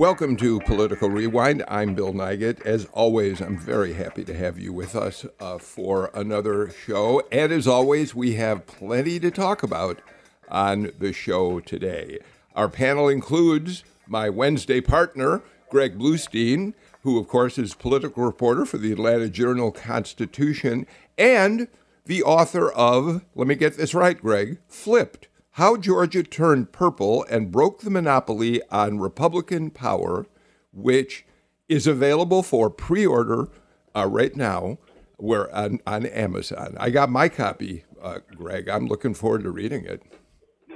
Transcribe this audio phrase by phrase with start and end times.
[0.00, 1.62] Welcome to Political Rewind.
[1.68, 2.62] I'm Bill Nigut.
[2.62, 7.22] As always, I'm very happy to have you with us uh, for another show.
[7.30, 10.00] And as always, we have plenty to talk about
[10.48, 12.18] on the show today.
[12.54, 16.72] Our panel includes my Wednesday partner, Greg Bluestein,
[17.02, 20.86] who, of course, is political reporter for the Atlanta Journal Constitution
[21.18, 21.68] and
[22.06, 27.50] the author of, let me get this right, Greg, Flipped how Georgia Turned Purple and
[27.50, 30.26] Broke the Monopoly on Republican Power,
[30.72, 31.26] which
[31.68, 33.48] is available for pre order
[33.94, 34.78] uh, right now
[35.20, 36.76] where on, on Amazon.
[36.78, 38.68] I got my copy, uh, Greg.
[38.68, 40.02] I'm looking forward to reading it.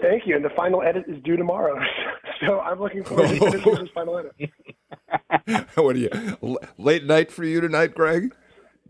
[0.03, 0.37] Thank you.
[0.37, 1.81] And the final edit is due tomorrow.
[2.47, 5.67] so I'm looking forward to finishing this final edit.
[5.75, 8.35] what are you, late night for you tonight, Greg?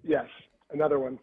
[0.02, 0.26] Yes,
[0.72, 1.18] another one.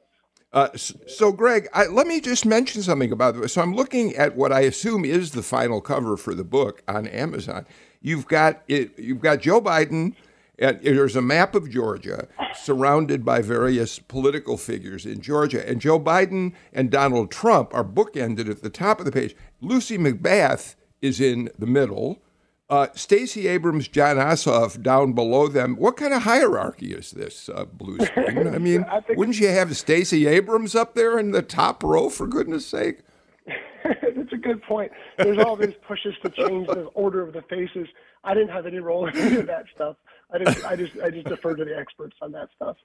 [0.54, 3.54] Uh, so, Greg, I, let me just mention something about this.
[3.54, 7.08] So, I'm looking at what I assume is the final cover for the book on
[7.08, 7.66] Amazon.
[8.02, 8.98] You've got it.
[9.00, 10.16] You've got Joe Biden.
[10.60, 15.68] And there's a map of Georgia surrounded by various political figures in Georgia.
[15.68, 19.36] And Joe Biden and Donald Trump are bookended at the top of the page.
[19.60, 22.22] Lucy McBath is in the middle.
[22.72, 25.76] Uh, Stacey Abrams, Jon Ossoff down below them.
[25.76, 28.54] What kind of hierarchy is this, uh, Bluestein?
[28.56, 32.28] I mean, I wouldn't you have Stacey Abrams up there in the top row, for
[32.28, 33.00] goodness sake?
[33.84, 34.90] That's a good point.
[35.18, 37.90] There's all these pushes to change the order of the faces.
[38.24, 39.98] I didn't have any role in any of that stuff.
[40.34, 42.78] I just, I just, I just defer to the experts on that stuff.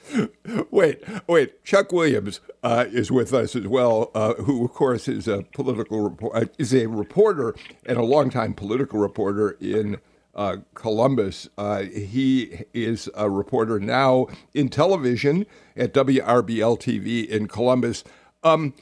[0.70, 1.64] wait, wait.
[1.64, 6.18] Chuck Williams uh, is with us as well, uh, who, of course, is a political
[6.34, 7.54] uh, is a reporter
[7.86, 9.98] and a longtime political reporter in
[10.34, 11.48] uh, Columbus.
[11.58, 18.04] Uh, he is a reporter now in television at WRBL TV in Columbus.
[18.42, 18.74] Um,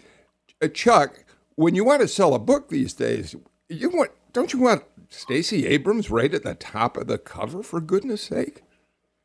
[0.62, 1.24] uh, Chuck,
[1.56, 3.34] when you want to sell a book these days,
[3.68, 7.62] you want don't you want Stacey Abrams right at the top of the cover?
[7.62, 8.62] For goodness sake.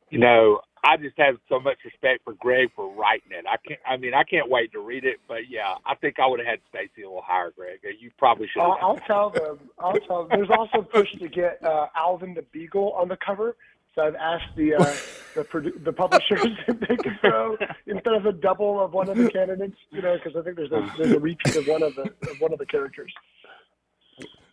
[0.09, 3.45] You know, I just have so much respect for Greg for writing it.
[3.49, 3.79] I can't.
[3.87, 5.17] I mean, I can't wait to read it.
[5.27, 7.79] But yeah, I think I would have had Stacey a little higher, Greg.
[7.99, 8.61] You probably should.
[8.61, 9.59] I'll, I'll tell them.
[9.79, 10.37] I'll tell them.
[10.39, 13.55] There's also a push to get uh, Alvin the Beagle on the cover.
[13.95, 14.95] So I've asked the uh,
[15.35, 17.57] the, produ- the publishers if they could throw
[17.87, 20.71] instead of a double of one of the candidates, you know, because I think there's
[20.71, 23.13] a there's a repeat of one of the of one of the characters.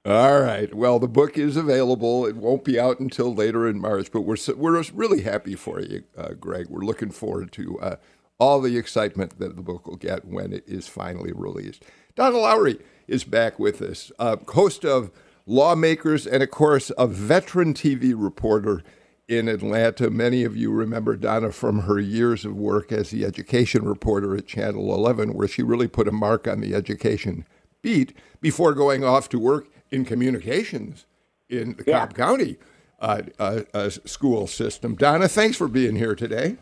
[0.05, 0.75] All right.
[0.75, 2.27] Well, the book is available.
[2.27, 6.03] It won't be out until later in March, but we're we're really happy for you,
[6.19, 6.67] uh, Greg.
[6.69, 7.97] We're looking forward to uh,
[8.41, 11.85] all the excitement that the book will get when it is finally released.
[12.17, 15.13] Donna Lowry is back with us, uh, host of
[15.47, 18.83] Lawmakers, and of course, a veteran TV reporter
[19.29, 20.11] in Atlanta.
[20.11, 24.49] Many of you remember Donna from her years of work as the education reporter at
[24.49, 27.47] Channel 11, where she really put a mark on the education
[27.83, 31.07] beat before going off to work in communications
[31.49, 32.01] in the yeah.
[32.01, 32.57] Cobb County
[32.99, 34.97] uh, uh, uh, school system.
[34.97, 36.57] Donna, thanks for being here today.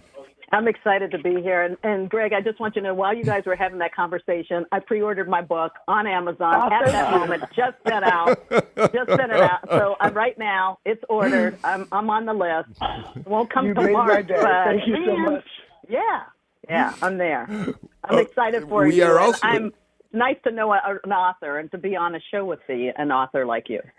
[0.52, 1.62] I'm excited to be here.
[1.62, 3.94] And, and, Greg, I just want you to know while you guys were having that
[3.94, 8.40] conversation, I pre ordered my book on Amazon at that moment, just sent out.
[8.50, 9.60] Just sent it out.
[9.68, 11.56] So I'm, right now, it's ordered.
[11.62, 12.70] I'm, I'm on the list.
[13.16, 14.26] It won't come you to March.
[14.26, 15.44] But, Thank you so much.
[15.88, 16.22] Yeah.
[16.68, 17.48] Yeah, I'm there.
[18.04, 18.92] I'm excited for you.
[18.92, 19.04] we you.
[19.04, 19.72] Are also, I'm
[20.12, 23.12] nice to know a, an author and to be on a show with the, an
[23.12, 23.80] author like you.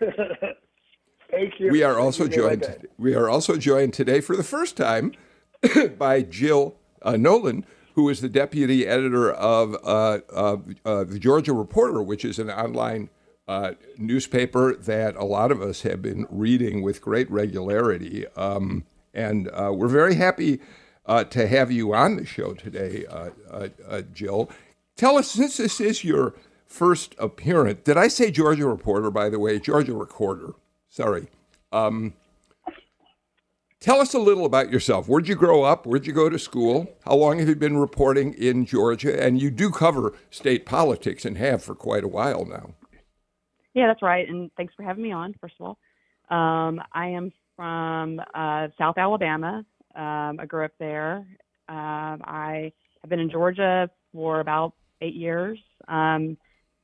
[1.30, 1.70] Thank you.
[1.70, 2.86] We are also joined.
[2.98, 5.12] We are also joined today for the first time
[5.98, 7.64] by Jill uh, Nolan,
[7.94, 13.08] who is the deputy editor of uh, uh, the Georgia Reporter, which is an online
[13.48, 18.26] uh, newspaper that a lot of us have been reading with great regularity.
[18.36, 18.84] Um,
[19.14, 20.60] and uh, we're very happy
[21.06, 23.06] uh, to have you on the show today,
[24.12, 24.50] Jill.
[24.96, 26.34] Tell us, since this is your
[26.66, 29.58] first appearance, did I say Georgia Reporter, by the way?
[29.58, 30.54] Georgia Recorder.
[30.88, 31.28] Sorry.
[31.70, 32.14] Um,
[33.80, 35.08] tell us a little about yourself.
[35.08, 35.86] Where'd you grow up?
[35.86, 36.94] Where'd you go to school?
[37.04, 39.22] How long have you been reporting in Georgia?
[39.22, 42.74] And you do cover state politics and have for quite a while now.
[43.74, 44.28] Yeah, that's right.
[44.28, 45.78] And thanks for having me on, first of all.
[46.36, 49.64] Um, I am from uh, South Alabama.
[49.94, 51.26] Um, I grew up there.
[51.68, 55.58] Um, I have been in Georgia for about eight years.
[55.88, 56.36] Um,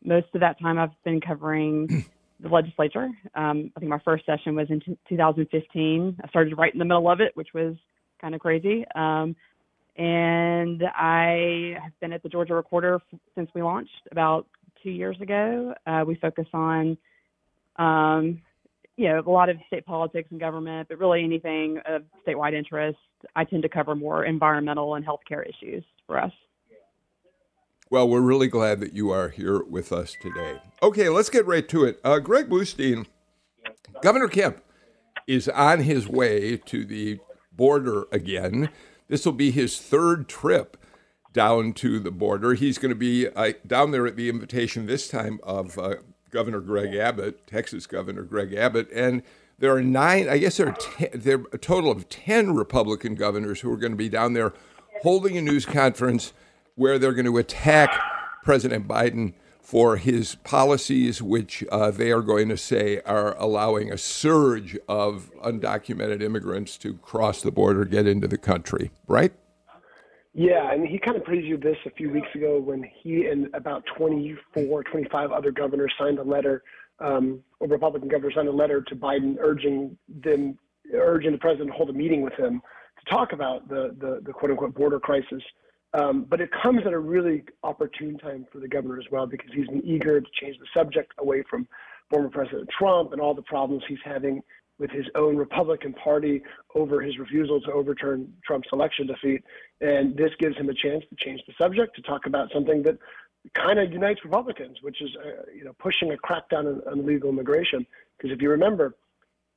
[0.05, 2.05] most of that time, I've been covering
[2.41, 3.09] the legislature.
[3.35, 6.19] Um, I think my first session was in t- 2015.
[6.23, 7.75] I started right in the middle of it, which was
[8.21, 8.85] kind of crazy.
[8.95, 9.35] Um,
[9.97, 13.01] and I have been at the Georgia Recorder
[13.35, 14.47] since we launched about
[14.83, 15.75] two years ago.
[15.87, 16.97] Uh, we focus on,
[17.77, 18.41] um,
[18.97, 22.99] you know, a lot of state politics and government, but really anything of statewide interest.
[23.35, 26.33] I tend to cover more environmental and healthcare issues for us.
[27.91, 30.61] Well, we're really glad that you are here with us today.
[30.83, 31.99] Okay, let's get right to it.
[32.05, 33.07] Uh, Greg Bluestein,
[34.03, 34.63] Governor Kemp
[35.27, 37.19] is on his way to the
[37.51, 38.69] border again.
[39.09, 40.77] This will be his third trip
[41.33, 42.53] down to the border.
[42.53, 45.95] He's going to be uh, down there at the invitation this time of uh,
[46.31, 49.23] Governor Greg Abbott, Texas Governor Greg Abbott, and
[49.59, 50.29] there are nine.
[50.29, 53.79] I guess there are ten, there are a total of ten Republican governors who are
[53.79, 54.53] going to be down there
[55.03, 56.35] holding a news conference
[56.79, 58.01] where they're going to attack
[58.45, 63.99] President Biden for his policies, which uh, they are going to say are allowing a
[63.99, 69.33] surge of undocumented immigrants to cross the border, get into the country, right?
[70.33, 73.83] Yeah, and he kind of previewed this a few weeks ago when he and about
[73.97, 76.63] 24, 25 other governors signed a letter,
[77.01, 80.57] um, or Republican governors signed a letter to Biden urging them,
[80.95, 82.63] urging the president to hold a meeting with him
[83.05, 85.43] to talk about the, the, the quote unquote border crisis.
[85.95, 89.51] Um, but it comes at a really opportune time for the governor as well because
[89.55, 91.67] he's been eager to change the subject away from
[92.11, 94.43] former President Trump and all the problems he's having
[94.79, 96.43] with his own Republican Party
[96.75, 99.43] over his refusal to overturn Trump's election defeat.
[99.81, 102.99] And this gives him a chance to change the subject to talk about something that
[103.55, 107.31] kind of unites Republicans, which is uh, you know pushing a crackdown on, on illegal
[107.31, 107.87] immigration.
[108.17, 108.95] Because if you remember,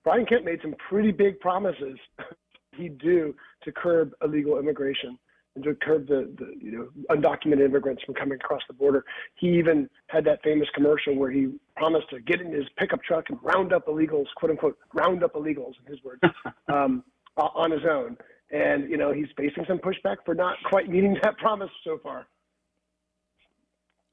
[0.03, 1.99] Brian Kemp made some pretty big promises
[2.77, 5.19] he'd do to curb illegal immigration
[5.55, 9.03] and to curb the, the you know undocumented immigrants from coming across the border.
[9.35, 13.29] He even had that famous commercial where he promised to get in his pickup truck
[13.29, 16.21] and round up illegals, quote unquote, round up illegals in his words,
[16.67, 17.03] um,
[17.37, 18.17] on his own.
[18.51, 22.27] And you know he's facing some pushback for not quite meeting that promise so far.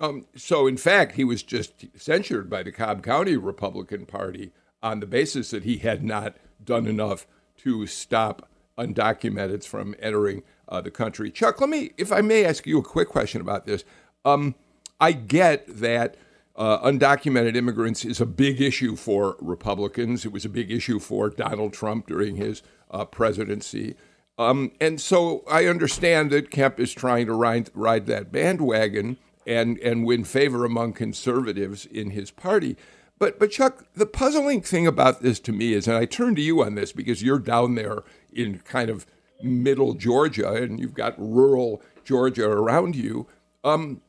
[0.00, 5.00] Um, so, in fact, he was just censured by the Cobb County Republican Party on
[5.00, 7.26] the basis that he had not done enough
[7.58, 8.48] to stop
[8.78, 11.30] undocumented from entering uh, the country.
[11.30, 13.84] Chuck, let me, if I may, ask you a quick question about this.
[14.24, 14.54] Um,
[15.00, 16.16] I get that
[16.56, 20.24] uh, undocumented immigrants is a big issue for Republicans.
[20.24, 23.94] It was a big issue for Donald Trump during his uh, presidency.
[24.38, 29.78] Um, and so I understand that Kemp is trying to ride, ride that bandwagon and,
[29.78, 32.76] and win favor among conservatives in his party.
[33.18, 36.42] But, but Chuck, the puzzling thing about this to me is, and I turn to
[36.42, 39.06] you on this because you're down there in kind of
[39.42, 43.26] middle Georgia and you've got rural Georgia around you.
[43.64, 44.02] Um,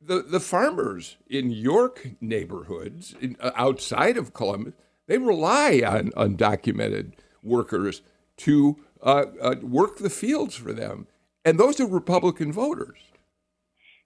[0.00, 4.74] the the farmers in York neighborhoods in, uh, outside of Columbus
[5.06, 8.02] they rely on undocumented workers
[8.36, 11.06] to uh, uh, work the fields for them,
[11.44, 12.98] and those are Republican voters.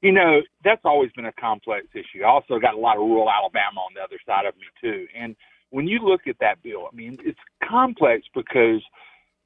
[0.00, 2.22] You know that's always been a complex issue.
[2.24, 5.06] I also got a lot of rural Alabama on the other side of me too,
[5.16, 5.36] and
[5.70, 8.82] when you look at that bill, I mean it's complex because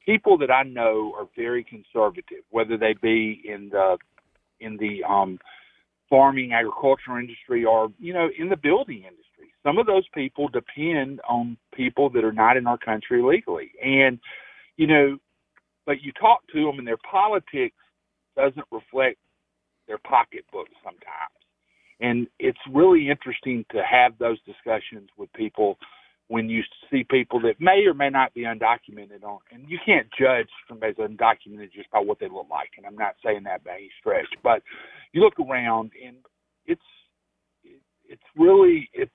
[0.06, 3.98] people that I know are very conservative, whether they be in the
[4.60, 5.38] in the um,
[6.08, 9.52] farming, agricultural industry, or you know, in the building industry.
[9.62, 14.18] Some of those people depend on people that are not in our country legally, and
[14.76, 15.18] you know,
[15.84, 17.76] but you talk to them, and their politics
[18.36, 19.18] doesn't reflect
[19.88, 21.32] their pocketbook sometimes.
[22.00, 25.78] And it's really interesting to have those discussions with people
[26.28, 30.08] when you see people that may or may not be undocumented on and you can't
[30.18, 33.72] judge somebody's undocumented just by what they look like and i'm not saying that by
[33.72, 34.62] any stretch but
[35.12, 36.16] you look around and
[36.66, 36.80] it's
[38.08, 39.10] it's really it's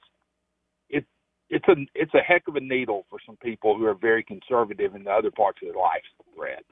[0.89, 1.07] it's
[1.49, 4.95] it's a it's a heck of a needle for some people who are very conservative
[4.95, 6.63] in the other parts of their lives thread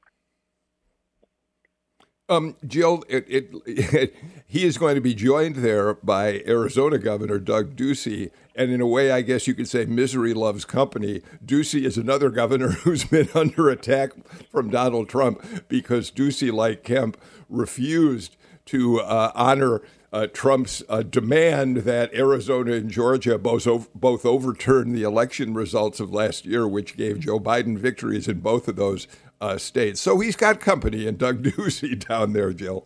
[2.29, 4.15] um, Jill, it, it, it,
[4.47, 8.29] he is going to be joined there by Arizona Governor Doug Ducey.
[8.59, 11.21] And in a way, I guess you could say misery loves company.
[11.45, 14.11] Ducey is another governor who's been under attack
[14.51, 17.15] from Donald Trump because Ducey, like Kemp,
[17.47, 18.35] refused
[18.65, 25.03] to uh, honor uh, Trump's uh, demand that Arizona and Georgia both, both overturn the
[25.03, 29.07] election results of last year, which gave Joe Biden victories in both of those
[29.39, 30.01] uh, states.
[30.01, 32.85] So he's got company and Doug Ducey down there, Jill.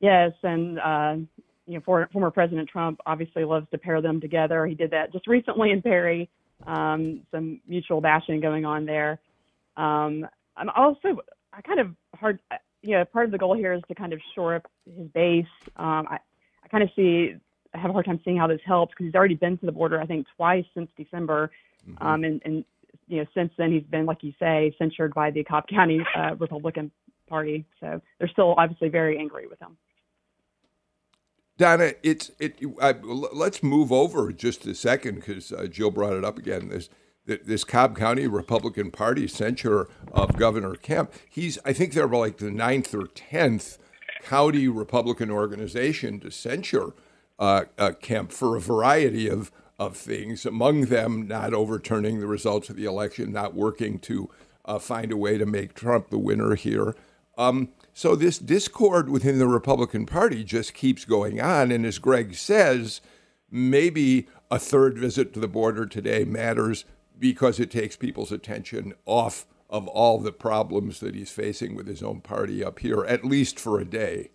[0.00, 1.16] Yes, and uh,
[1.70, 4.66] you know, for, former President Trump obviously loves to pair them together.
[4.66, 6.28] He did that just recently in Perry.
[6.66, 9.20] Um, some mutual bashing going on there.
[9.76, 11.20] Um, I'm also
[11.52, 12.40] I kind of hard.
[12.82, 15.46] You know, part of the goal here is to kind of shore up his base.
[15.76, 16.18] Um, I,
[16.64, 17.34] I kind of see
[17.72, 19.72] I have a hard time seeing how this helps because he's already been to the
[19.72, 21.52] border I think twice since December,
[21.88, 22.04] mm-hmm.
[22.04, 22.64] um, and, and
[23.06, 26.34] you know, since then he's been, like you say, censured by the Cobb County uh,
[26.36, 26.90] Republican
[27.28, 27.64] party.
[27.78, 29.76] So they're still obviously very angry with him.
[31.60, 32.58] Donna, it's it.
[32.80, 36.70] I, let's move over just a second because uh, Jill brought it up again.
[36.70, 36.88] This
[37.26, 41.12] this Cobb County Republican Party censure of Governor Kemp.
[41.28, 43.76] He's I think they're like the ninth or tenth
[44.22, 46.94] county Republican organization to censure
[47.38, 50.46] uh, uh, Kemp for a variety of of things.
[50.46, 54.30] Among them, not overturning the results of the election, not working to
[54.64, 56.96] uh, find a way to make Trump the winner here.
[57.36, 57.68] Um,
[58.00, 61.70] so this discord within the Republican Party just keeps going on.
[61.70, 63.02] And as Greg says,
[63.50, 66.86] maybe a third visit to the border today matters
[67.18, 72.02] because it takes people's attention off of all the problems that he's facing with his
[72.02, 74.30] own party up here, at least for a day.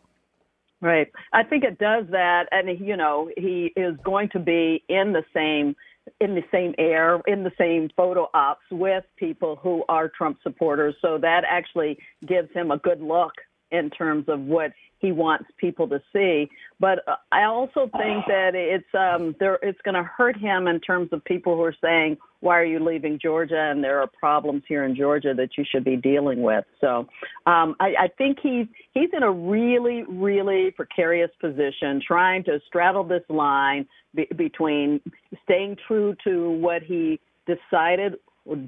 [0.79, 1.11] Right.
[1.33, 5.23] I think it does that, and you know, he is going to be in the
[5.33, 5.75] same
[6.21, 10.93] in the same air, in the same photo ops with people who are Trump supporters.
[11.01, 13.33] So that actually gives him a good look
[13.71, 16.49] in terms of what he wants people to see.
[16.79, 19.59] But uh, I also think that it's um, there.
[19.61, 22.83] It's going to hurt him in terms of people who are saying, "Why are you
[22.83, 26.65] leaving Georgia?" and there are problems here in Georgia that you should be dealing with.
[26.81, 27.07] So
[27.45, 33.03] um, I, I think he's he's in a really, really precarious position, trying to straddle
[33.03, 35.01] this line be, between
[35.43, 38.15] staying true to what he decided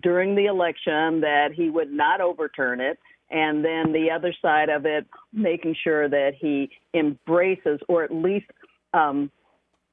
[0.01, 2.97] during the election that he would not overturn it
[3.29, 8.47] and then the other side of it, making sure that he embraces or at least
[8.93, 9.31] um,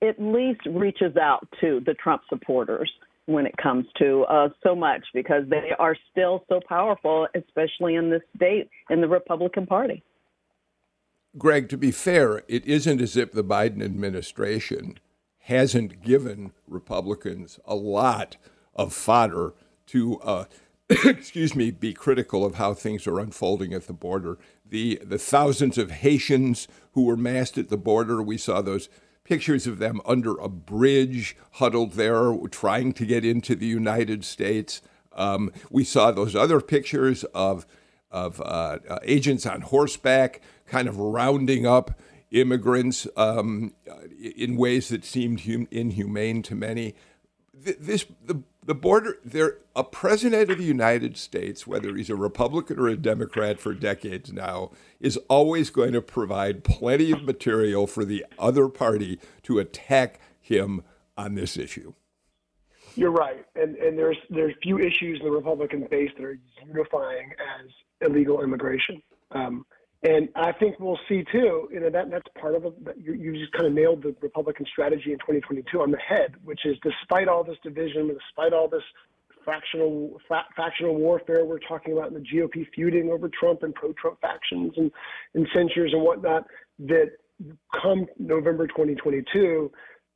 [0.03, 2.91] at least reaches out to the Trump supporters
[3.27, 8.11] when it comes to uh, so much because they are still so powerful, especially in
[8.11, 10.03] this state in the Republican Party.
[11.37, 14.99] Greg, to be fair, it isn't as if the Biden administration
[15.39, 18.37] hasn't given Republicans a lot
[18.75, 19.55] of fodder
[19.87, 20.45] to uh,
[21.05, 24.39] excuse me, be critical of how things are unfolding at the border.
[24.67, 28.89] The the thousands of Haitians who were massed at the border, we saw those
[29.25, 34.83] pictures of them under a bridge, huddled there, trying to get into the United States.
[35.15, 37.67] Um, we saw those other pictures of
[38.11, 41.99] of uh, uh, agents on horseback, kind of rounding up
[42.31, 43.73] immigrants um,
[44.37, 46.95] in ways that seemed hum- inhumane to many.
[47.55, 52.79] This the the border there a president of the United States, whether he's a Republican
[52.79, 58.05] or a Democrat for decades now, is always going to provide plenty of material for
[58.05, 60.83] the other party to attack him
[61.17, 61.93] on this issue.
[62.97, 67.33] You're right, and and there's there's few issues in the Republican base that are unifying
[67.61, 69.03] as illegal immigration.
[69.33, 69.67] Um,
[70.05, 72.75] and I think we'll see too, you know, that that's part of it.
[72.97, 76.61] You, you just kind of nailed the Republican strategy in 2022 on the head, which
[76.67, 78.83] is despite all this division, despite all this
[79.47, 84.21] factional fa- factional warfare we're talking about in the GOP feuding over Trump and pro-Trump
[84.21, 84.91] factions and,
[85.35, 86.47] and censures and whatnot,
[86.79, 87.13] that
[87.83, 89.71] come November 2022,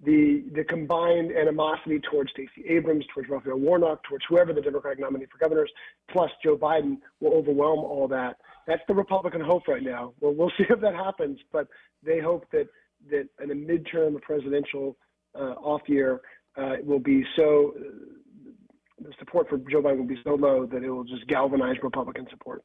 [0.05, 5.27] the the combined animosity towards Stacey Abrams, towards Raphael Warnock, towards whoever the Democratic nominee
[5.27, 5.71] for governors,
[6.11, 8.37] plus Joe Biden will overwhelm all that.
[8.69, 10.13] That's the Republican hope right now.
[10.21, 11.67] Well, we'll see if that happens, but
[12.05, 12.69] they hope that
[13.11, 14.97] that in a midterm, presidential
[15.35, 16.21] uh, off year
[16.57, 17.75] uh, will be so.
[17.77, 17.83] Uh,
[19.01, 22.27] the support for Joe Biden will be so low that it will just galvanize Republican
[22.31, 22.65] support.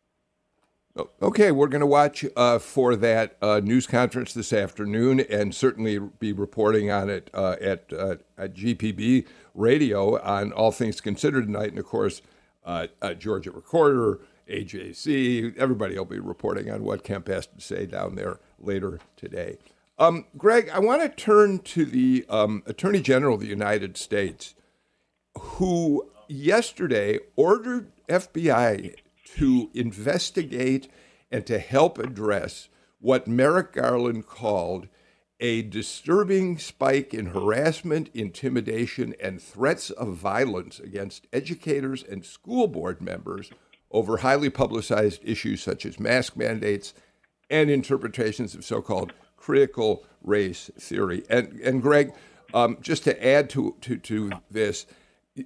[1.21, 5.99] Okay, we're going to watch uh, for that uh, news conference this afternoon and certainly
[5.99, 11.69] be reporting on it uh, at, uh, at GPB radio on All Things Considered tonight.
[11.69, 12.23] And of course,
[12.63, 14.19] uh, Georgia Recorder,
[14.49, 19.57] AJC, everybody will be reporting on what Kemp has to say down there later today.
[19.97, 24.55] Um, Greg, I want to turn to the um, Attorney General of the United States,
[25.37, 28.95] who yesterday ordered FBI
[29.35, 30.91] to investigate
[31.31, 32.69] and to help address
[32.99, 34.87] what Merrick Garland called
[35.39, 43.01] a disturbing spike in harassment, intimidation, and threats of violence against educators and school board
[43.01, 43.51] members
[43.93, 46.93] over highly publicized issues such as mask mandates
[47.49, 51.23] and interpretations of so called critical race theory.
[51.29, 52.13] And, and Greg,
[52.53, 54.85] um, just to add to, to, to this,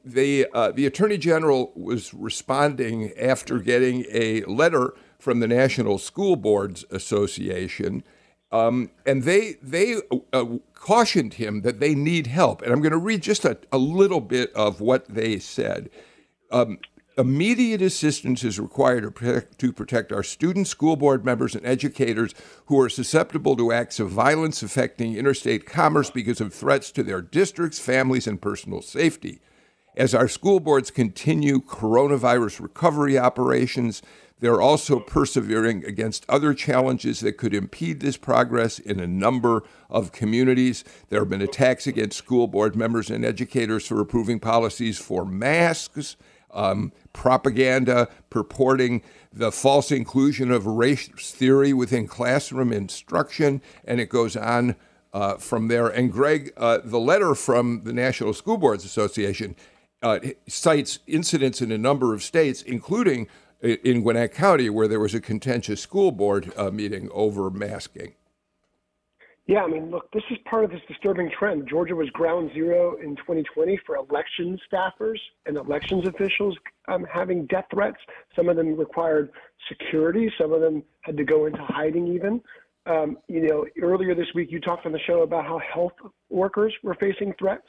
[0.04, 6.36] the uh, the attorney general was responding after getting a letter from the National School
[6.36, 8.04] Boards Association,
[8.52, 9.96] um, and they they
[10.34, 12.62] uh, cautioned him that they need help.
[12.62, 15.90] And I'm going to read just a, a little bit of what they said.
[16.52, 16.80] Um,
[17.18, 22.36] Immediate assistance is required to protect, to protect our students, school board members, and educators
[22.68, 27.24] who are susceptible to acts of violence affecting interstate commerce because of threats to their
[27.24, 29.42] districts, families, and personal safety.
[29.96, 34.04] As our school boards continue coronavirus recovery operations,
[34.40, 40.12] They're also persevering against other challenges that could impede this progress in a number of
[40.12, 40.84] communities.
[41.10, 46.18] There have been attacks against school board members and educators for approving policies for masks,
[46.52, 49.02] um, propaganda purporting
[49.34, 54.76] the false inclusion of race theory within classroom instruction, and it goes on
[55.14, 55.88] uh, from there.
[55.88, 59.56] And Greg, uh, the letter from the National School Boards Association
[60.04, 63.28] uh, cites incidents in a number of states, including
[63.62, 68.14] in Gwinnett County, where there was a contentious school board uh, meeting over masking.
[69.48, 71.70] Yeah, I mean, look, this is part of this disturbing trend.
[71.70, 76.58] Georgia was ground zero in 2020 for election staffers and elections officials
[76.90, 77.98] um, having death threats.
[78.36, 79.32] Some of them required
[79.70, 80.30] security.
[80.38, 82.42] Some of them had to go into hiding even.
[82.88, 85.94] Um, you know, earlier this week you talked on the show about how health
[86.30, 87.68] workers were facing threats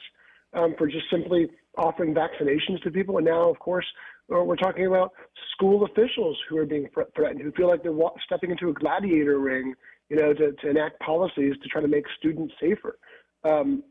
[0.53, 3.17] um, for just simply offering vaccinations to people.
[3.17, 3.85] And now, of course,
[4.27, 5.13] we're talking about
[5.53, 9.73] school officials who are being threatened, who feel like they're stepping into a gladiator ring
[10.09, 12.97] you know, to, to enact policies to try to make students safer.
[13.43, 13.83] Um,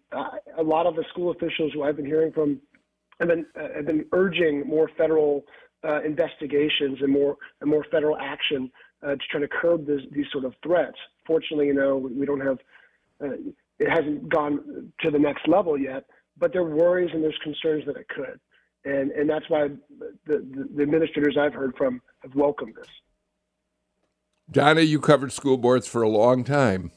[0.59, 2.61] a lot of the school officials who I've been hearing from
[3.21, 5.45] have been, uh, have been urging more federal
[5.85, 8.71] uh, investigations and more and more federal action
[9.03, 10.97] uh, to try to curb this, these sort of threats.
[11.27, 12.59] Fortunately, you know, we, we don't have
[13.23, 13.35] uh,
[13.79, 16.05] it hasn't gone to the next level yet,
[16.37, 18.41] but there are worries and there's concerns that it could,
[18.85, 22.89] and and that's why the, the, the administrators I've heard from have welcomed this.
[24.51, 26.91] Donna, you covered school boards for a long time.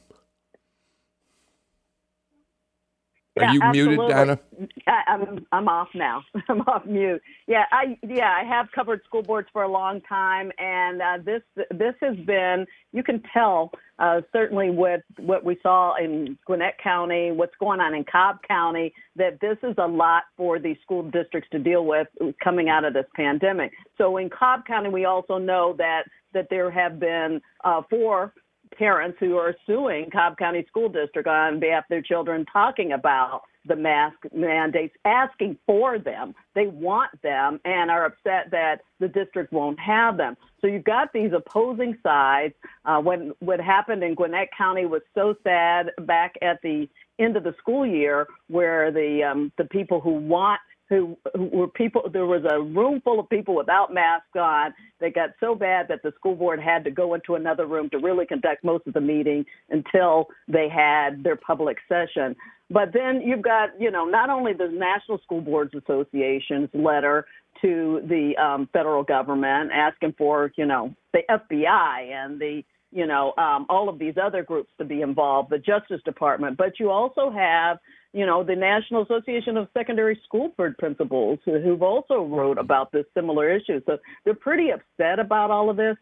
[3.39, 3.97] Are yeah, you absolutely.
[3.97, 4.39] muted, Donna?
[4.87, 6.21] I, I'm I'm off now.
[6.49, 7.21] I'm off mute.
[7.47, 11.41] Yeah, I yeah I have covered school boards for a long time, and uh, this
[11.71, 17.31] this has been you can tell uh, certainly with what we saw in Gwinnett County,
[17.31, 21.49] what's going on in Cobb County, that this is a lot for these school districts
[21.51, 22.07] to deal with
[22.43, 23.71] coming out of this pandemic.
[23.97, 28.33] So in Cobb County, we also know that that there have been uh, four
[28.77, 33.41] parents who are suing Cobb County School District on behalf of their children, talking about
[33.65, 36.33] the mask mandates, asking for them.
[36.55, 40.35] They want them and are upset that the district won't have them.
[40.61, 42.53] So you've got these opposing sides.
[42.85, 46.89] Uh, when what happened in Gwinnett County was so sad back at the
[47.19, 50.59] end of the school year, where the um, the people who want
[50.91, 52.03] who, who were people.
[52.11, 54.73] There was a room full of people without masks on.
[54.99, 57.97] They got so bad that the school board had to go into another room to
[57.97, 62.35] really conduct most of the meeting until they had their public session.
[62.69, 67.25] But then you've got, you know, not only the National School Boards Association's letter
[67.61, 73.33] to the um, federal government asking for, you know, the FBI and the you know,
[73.37, 76.57] um, all of these other groups to be involved, the Justice Department.
[76.57, 77.77] But you also have
[78.13, 83.05] you know, the National Association of Secondary School Board Principals, who've also wrote about this
[83.13, 83.81] similar issue.
[83.85, 85.95] So they're pretty upset about all of this.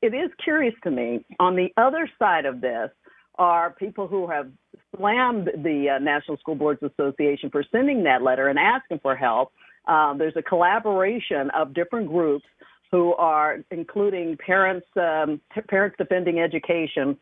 [0.00, 1.24] It is curious to me.
[1.38, 2.90] On the other side of this
[3.38, 4.50] are people who have
[4.96, 9.52] slammed the uh, National School Boards Association for sending that letter and asking for help.
[9.86, 12.44] Uh, there's a collaboration of different groups
[12.90, 17.16] who are including parents, um, parents defending education,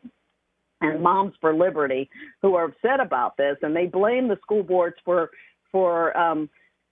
[0.81, 2.09] and Moms for Liberty
[2.41, 5.29] who are upset about this, and they blame the school boards for
[5.71, 6.49] for um,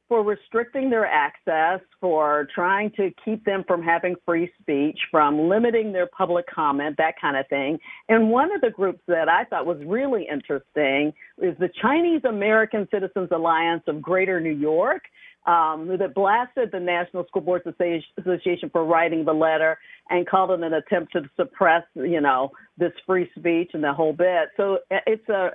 [0.10, 5.94] for restricting their access, for trying to keep them from having free speech, from limiting
[5.94, 7.78] their public comment, that kind of thing.
[8.10, 12.88] And one of the groups that I thought was really interesting is the Chinese American
[12.92, 15.04] Citizens Alliance of Greater New York
[15.50, 19.80] um, that blasted the National School Boards Association for writing the letter
[20.12, 24.14] and called it an attempt to suppress, you know, this free speech and the whole
[24.14, 24.50] bit.
[24.58, 25.50] So it's a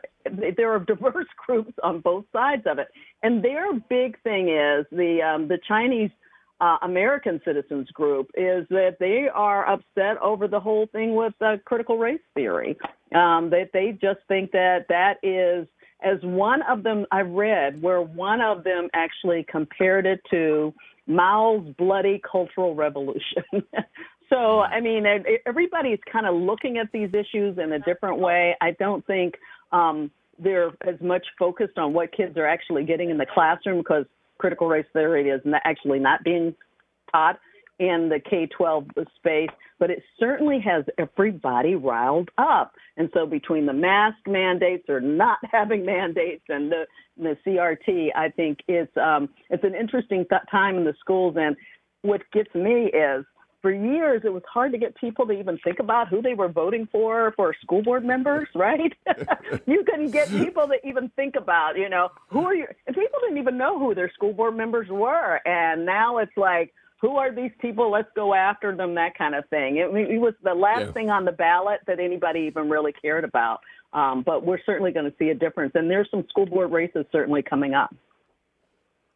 [0.56, 2.88] there are diverse groups on both sides of it,
[3.22, 6.10] and their big thing is the um, the Chinese.
[6.60, 11.56] Uh, American Citizens Group is that they are upset over the whole thing with uh,
[11.64, 12.78] critical race theory.
[13.12, 15.66] Um, that they just think that that is
[16.04, 20.74] as one of them I read where one of them actually compared it to
[21.06, 23.44] Mao's bloody cultural revolution.
[24.30, 25.04] so, I mean,
[25.46, 28.54] everybody's kind of looking at these issues in a different way.
[28.60, 29.34] I don't think
[29.72, 34.04] um, they're as much focused on what kids are actually getting in the classroom because
[34.38, 36.54] critical race theory is actually not being
[37.12, 37.38] taught
[37.78, 42.72] in the K 12 space, but it certainly has everybody riled up.
[42.96, 48.30] And so, between the mask mandates or not having mandates and the, the CRT, I
[48.30, 51.36] think it's um, it's an interesting th- time in the schools.
[51.38, 51.56] And
[52.02, 53.24] what gets me is
[53.64, 56.48] for years it was hard to get people to even think about who they were
[56.48, 58.92] voting for for school board members right
[59.66, 63.38] you couldn't get people to even think about you know who are you people didn't
[63.38, 67.50] even know who their school board members were and now it's like who are these
[67.60, 67.90] people?
[67.90, 69.76] Let's go after them, that kind of thing.
[69.76, 70.92] It, it was the last Yeah.
[70.92, 73.60] thing on the ballot that anybody even really cared about.
[73.92, 75.72] Um, but we're certainly going to see a difference.
[75.74, 77.94] And there's some school board races certainly coming up.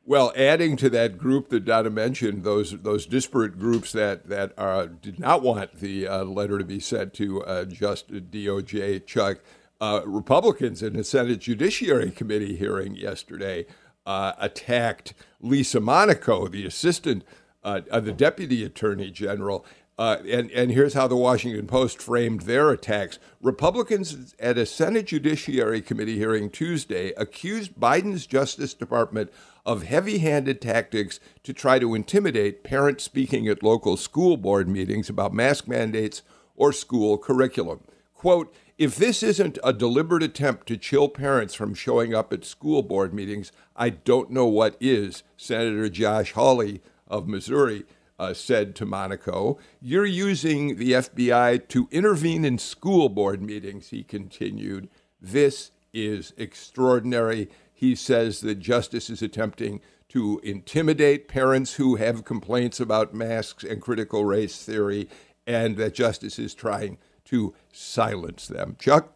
[0.04, 4.86] Well, adding to that group that Donna mentioned, those those disparate groups that that uh,
[4.86, 9.40] did not want the uh, letter to be sent to uh, just DOJ, Chuck,
[9.82, 13.66] uh, Republicans in the Senate Judiciary Committee hearing yesterday
[14.06, 15.12] uh, attacked
[15.42, 17.22] Lisa Monaco, the assistant,
[17.64, 19.64] uh, uh, the deputy attorney general.
[19.98, 23.18] Uh, and, and here's how the Washington Post framed their attacks.
[23.42, 29.32] Republicans at a Senate Judiciary Committee hearing Tuesday accused Biden's Justice Department
[29.66, 35.10] of heavy handed tactics to try to intimidate parents speaking at local school board meetings
[35.10, 36.22] about mask mandates
[36.54, 37.80] or school curriculum.
[38.14, 42.84] Quote, if this isn't a deliberate attempt to chill parents from showing up at school
[42.84, 47.84] board meetings, I don't know what is, Senator Josh Hawley of Missouri
[48.18, 49.58] uh, said to Monaco.
[49.80, 54.88] You're using the FBI to intervene in school board meetings, he continued.
[55.20, 57.48] This is extraordinary.
[57.72, 63.80] He says that justice is attempting to intimidate parents who have complaints about masks and
[63.80, 65.08] critical race theory,
[65.46, 68.76] and that justice is trying to silence them.
[68.78, 69.12] Chuck?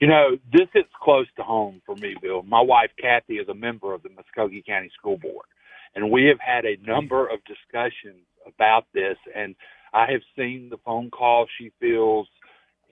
[0.00, 2.42] You know, this is close to home for me, Bill.
[2.42, 5.46] My wife, Kathy, is a member of the Muscogee County School Board,
[5.94, 9.16] and we have had a number of discussions about this.
[9.34, 9.54] And
[9.92, 12.26] I have seen the phone calls she feels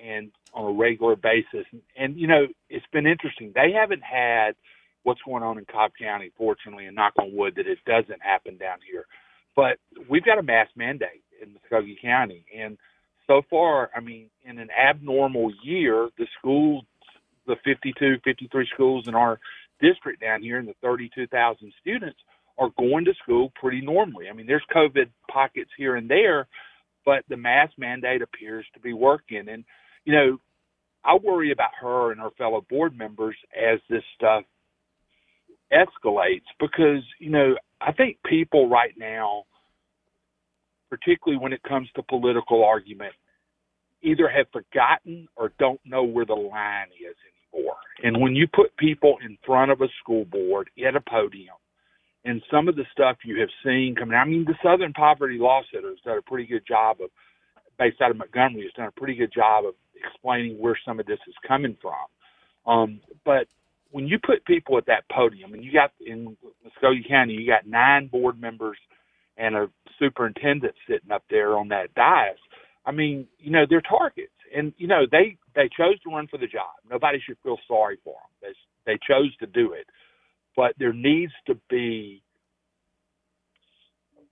[0.02, 1.66] and on a regular basis.
[1.96, 3.52] And, you know, it's been interesting.
[3.54, 4.52] They haven't had
[5.02, 8.56] what's going on in Cobb County, fortunately, and knock on wood that it doesn't happen
[8.56, 9.06] down here.
[9.56, 12.44] But we've got a mask mandate in Muscogee County.
[12.56, 12.78] And
[13.26, 16.84] so far, I mean, in an abnormal year, the schools,
[17.46, 19.40] the 52, 53 schools in our
[19.80, 22.18] district down here, and the 32,000 students
[22.58, 24.28] are going to school pretty normally.
[24.28, 26.46] I mean, there's COVID pockets here and there,
[27.04, 29.48] but the mask mandate appears to be working.
[29.48, 29.64] And,
[30.04, 30.38] you know,
[31.04, 34.44] I worry about her and her fellow board members as this stuff
[35.72, 39.44] escalates because, you know, I think people right now,
[40.90, 43.14] particularly when it comes to political argument,
[44.02, 47.16] either have forgotten or don't know where the line is
[47.54, 47.76] anymore.
[48.02, 51.54] And when you put people in front of a school board at a podium,
[52.24, 54.16] and some of the stuff you have seen coming.
[54.16, 57.10] I mean, the Southern Poverty Law Center has done a pretty good job of,
[57.78, 61.06] based out of Montgomery, has done a pretty good job of explaining where some of
[61.06, 62.72] this is coming from.
[62.72, 63.46] Um, but
[63.90, 67.66] when you put people at that podium, and you got in Muscogee County, you got
[67.66, 68.78] nine board members
[69.36, 72.38] and a superintendent sitting up there on that dais.
[72.84, 76.38] I mean, you know, they're targets, and you know they they chose to run for
[76.38, 76.74] the job.
[76.90, 78.54] Nobody should feel sorry for them.
[78.86, 79.86] They they chose to do it,
[80.56, 82.22] but there needs to be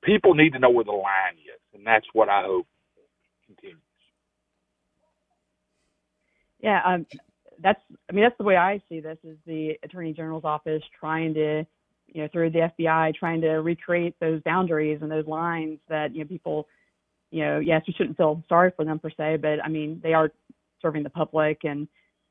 [0.02, 2.66] people need to know where the line is, and that's what I hope
[3.46, 3.80] continues.
[6.60, 7.06] Yeah, um,
[7.62, 7.80] that's.
[8.08, 11.64] I mean, that's the way I see this: is the Attorney General's office trying to,
[12.08, 16.20] you know, through the FBI, trying to recreate those boundaries and those lines that you
[16.22, 16.66] know people,
[17.30, 20.14] you know, yes, you shouldn't feel sorry for them per se, but I mean, they
[20.14, 20.30] are
[20.82, 21.88] serving the public, and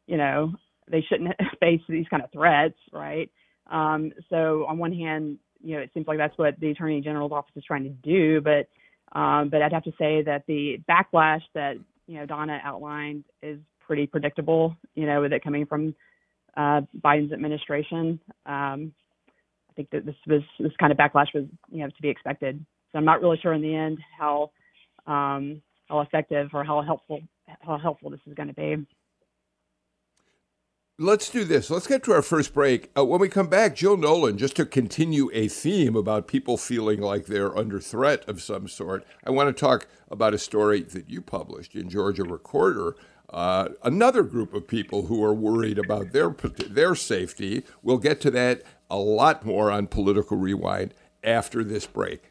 [0.08, 0.54] you know,
[0.90, 3.30] they shouldn't face these kind of threats, right?
[3.70, 7.32] Um, so on one hand, you know, it seems like that's what the Attorney General's
[7.32, 8.68] office is trying to do, but
[9.18, 11.76] um, but I'd have to say that the backlash that
[12.08, 14.76] you know Donna outlined is pretty predictable.
[14.96, 15.96] You know, with it coming from
[16.56, 18.94] uh, Biden's administration, um,
[19.70, 22.64] I think that this was this kind of backlash was you know to be expected.
[22.92, 24.52] So I'm not really sure in the end how
[25.08, 27.22] um, how effective or how helpful
[27.62, 28.86] how helpful this is going to be.
[31.02, 31.70] Let's do this.
[31.70, 32.92] Let's get to our first break.
[32.98, 37.00] Uh, when we come back, Jill Nolan, just to continue a theme about people feeling
[37.00, 41.10] like they're under threat of some sort, I want to talk about a story that
[41.10, 42.98] you published in Georgia Recorder.
[43.30, 46.36] Uh, another group of people who are worried about their
[46.68, 47.64] their safety.
[47.82, 52.24] We'll get to that a lot more on Political Rewind after this break.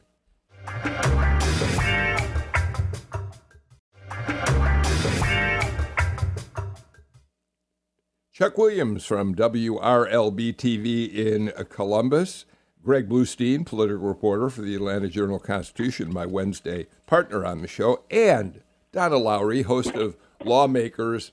[8.39, 12.45] Chuck Williams from WRBL TV in Columbus.
[12.85, 18.05] Greg Bluestein, political reporter for the Atlanta Journal Constitution, my Wednesday partner on the show,
[18.13, 18.61] and
[18.93, 21.33] Donna Lowry, host of Lawmakers.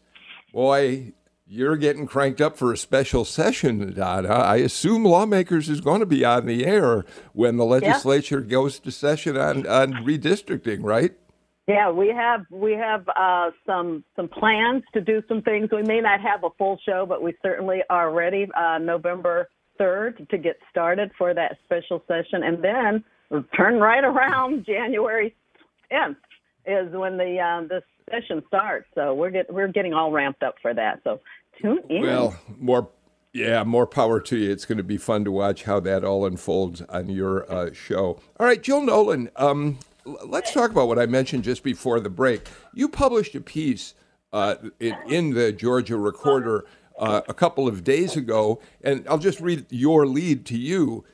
[0.52, 1.14] Boy,
[1.46, 4.30] you're getting cranked up for a special session, Donna.
[4.30, 8.48] I assume Lawmakers is going to be on the air when the legislature yeah.
[8.48, 11.14] goes to session on, on redistricting, right?
[11.68, 15.70] Yeah, we have we have uh, some some plans to do some things.
[15.72, 20.28] We may not have a full show, but we certainly are ready uh, November third
[20.30, 23.04] to get started for that special session, and then
[23.56, 25.36] turn right around January
[25.92, 26.18] 10th
[26.68, 28.88] is when the the session starts.
[28.94, 31.02] So we're get, we're getting all ramped up for that.
[31.04, 31.20] So
[31.62, 32.02] tune in.
[32.02, 32.90] Well, more
[33.34, 34.52] yeah, more power to you.
[34.52, 38.22] It's going to be fun to watch how that all unfolds on your uh, show.
[38.40, 39.30] All right, Jill Nolan.
[39.36, 42.48] Um, let's talk about what I mentioned just before the break.
[42.74, 43.94] You published a piece
[44.32, 46.66] uh, in, the Georgia Recorder
[47.00, 51.06] uh, a couple of days ago, and I'll just read your lead to you.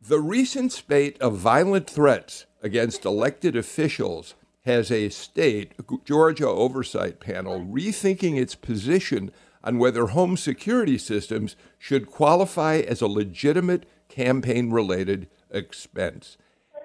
[0.00, 5.72] The recent spate of violent threats against elected officials has a state,
[6.04, 9.30] Georgia Oversight Panel, rethinking its position
[9.62, 16.36] on whether home security systems should qualify as a legitimate campaign related expense.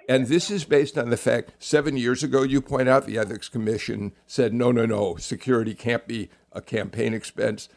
[0.10, 3.50] And this is based on the fact seven years ago, you point out, the Ethics
[3.50, 7.70] Commission said, no, no, no, security can't be a campaign expense.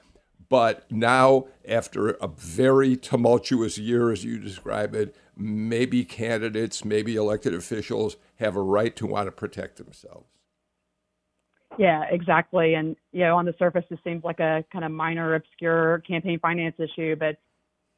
[0.48, 7.54] But now, after a very tumultuous year, as you describe it, maybe candidates, maybe elected
[7.54, 10.28] officials have a right to want to protect themselves.
[11.78, 12.74] Yeah, exactly.
[12.74, 16.38] And, you know, on the surface, this seems like a kind of minor, obscure campaign
[16.38, 17.36] finance issue, but,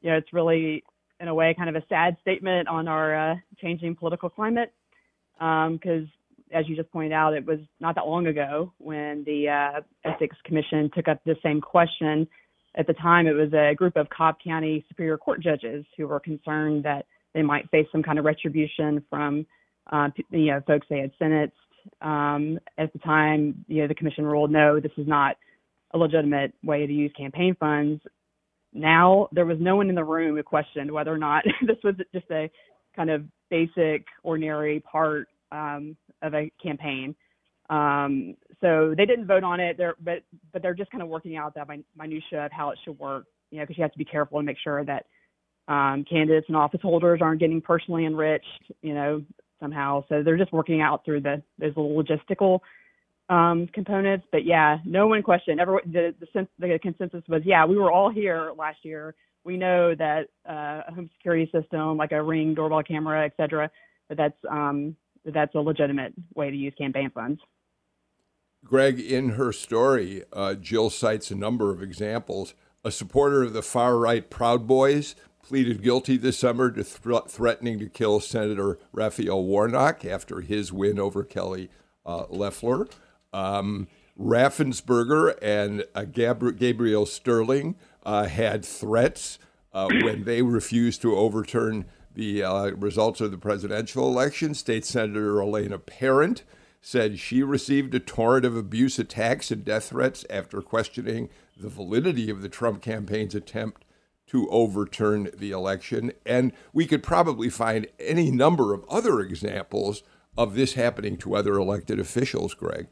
[0.01, 0.83] you know, it's really,
[1.19, 4.73] in a way, kind of a sad statement on our uh, changing political climate.
[5.33, 6.11] Because, um,
[6.51, 10.37] as you just pointed out, it was not that long ago when the uh, Ethics
[10.45, 12.27] Commission took up the same question.
[12.75, 16.19] At the time, it was a group of Cobb County Superior Court judges who were
[16.19, 19.45] concerned that they might face some kind of retribution from
[19.91, 21.55] uh, you know folks they had sentenced.
[22.01, 25.37] Um, at the time, you know the commission ruled no, this is not
[25.91, 28.01] a legitimate way to use campaign funds.
[28.77, 31.95] Now there was no one in the room who questioned whether or not this was
[32.13, 32.49] just a
[32.95, 37.15] kind of basic, ordinary part um, of a campaign.
[37.69, 41.35] Um, so they didn't vote on it, they're, but but they're just kind of working
[41.35, 43.25] out that minutia of how it should work.
[43.51, 45.05] You know, because you have to be careful and make sure that
[45.67, 49.21] um, candidates and office holders aren't getting personally enriched, you know,
[49.59, 50.03] somehow.
[50.09, 52.59] So they're just working out through the those logistical
[53.29, 54.25] um, components.
[54.31, 55.59] But yeah, no one questioned.
[55.59, 59.15] Everyone, the, the, the consensus was, yeah, we were all here last year.
[59.43, 63.71] We know that uh, a home security system like a ring doorbell camera, et cetera,
[64.09, 67.39] that that's um, that's a legitimate way to use campaign funds.
[68.65, 72.53] Greg, in her story, uh, Jill cites a number of examples.
[72.83, 77.79] A supporter of the far right Proud Boys pleaded guilty this summer to th- threatening
[77.79, 81.69] to kill Senator Raphael Warnock after his win over Kelly
[82.05, 82.25] uh.
[83.33, 83.87] Um,
[84.19, 89.37] Raffensperger and uh, Gab- Gabriel Sterling uh, had threats
[89.73, 94.53] uh, when they refused to overturn the uh, results of the presidential election.
[94.55, 96.43] State Senator Elena Parent
[96.81, 102.29] said she received a torrent of abuse attacks and death threats after questioning the validity
[102.29, 103.83] of the Trump campaign's attempt
[104.27, 106.11] to overturn the election.
[106.25, 110.03] And we could probably find any number of other examples
[110.37, 112.87] of this happening to other elected officials, Greg.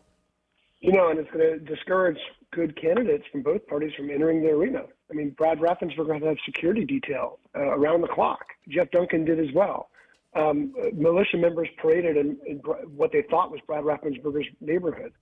[0.86, 2.20] You know, and it's going to discourage
[2.52, 4.84] good candidates from both parties from entering the arena.
[5.10, 8.46] I mean, Brad Raffensperger had to have security detail uh, around the clock.
[8.70, 9.90] Jeff Duncan did as well.
[10.36, 12.58] Um, militia members paraded in, in,
[12.96, 15.14] what they thought was Brad Raffensperger's neighborhood.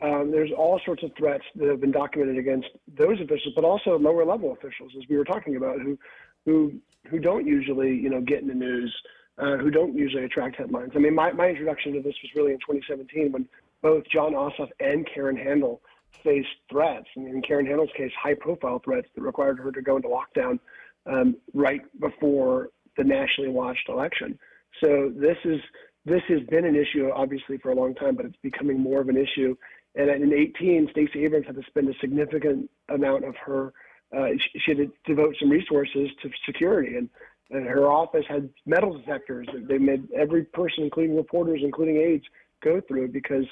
[0.00, 3.98] Um, there's all sorts of threats that have been documented against those officials, but also
[3.98, 5.98] lower level officials, as we were talking about, who
[6.46, 6.72] who
[7.10, 8.94] who don't usually you know get in the news,
[9.36, 10.92] uh, who don't usually attract headlines.
[10.94, 13.46] I mean, my, my introduction to this was really in 2017 when
[13.82, 15.80] both Jon Ossoff and Karen Handel
[16.24, 17.06] faced threats.
[17.16, 20.58] Mean, in Karen Handel's case, high profile threats that required her to go into lockdown
[21.06, 24.38] um, right before the nationally watched election.
[24.82, 25.60] So this is
[26.06, 29.08] this has been an issue obviously for a long time, but it's becoming more of
[29.08, 29.56] an issue
[29.94, 33.72] and in 18, Stacey Abrams had to spend a significant amount of her,
[34.16, 36.96] uh, she, she, had to devote some resources to security.
[36.96, 37.08] And,
[37.50, 42.24] and her office had metal detectors they made every person, including reporters, including aides,
[42.62, 43.44] go through because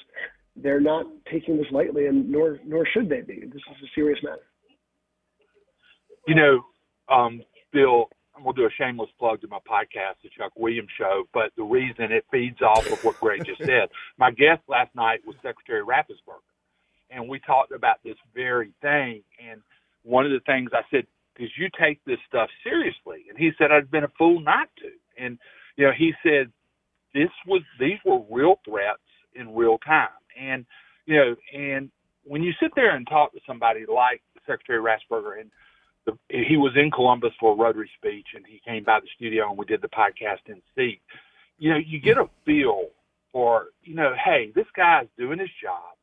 [0.55, 3.41] they're not taking this lightly, and nor nor should they be.
[3.41, 4.43] This is a serious matter.
[6.27, 6.65] You know,
[7.13, 7.41] um,
[7.71, 11.23] Bill, I'm going to do a shameless plug to my podcast, The Chuck Williams Show,
[11.33, 13.89] but the reason it feeds off of what Greg just said.
[14.17, 16.39] My guest last night was Secretary Raffensperger,
[17.09, 19.23] and we talked about this very thing.
[19.39, 19.61] And
[20.03, 23.71] one of the things I said, because you take this stuff seriously, and he said
[23.71, 25.23] I'd been a fool not to.
[25.23, 25.37] And
[25.77, 26.51] you know, he said
[27.13, 28.99] this was these were real threats
[29.35, 30.65] in real time, and
[31.05, 31.89] you know, and
[32.23, 35.49] when you sit there and talk to somebody like Secretary Raffensperger and
[36.05, 39.49] the, he was in Columbus for a Rotary speech, and he came by the studio
[39.49, 41.01] and we did the podcast in seat.
[41.57, 42.87] You know, you get a feel
[43.31, 45.95] for you know, hey, this guy's doing his job,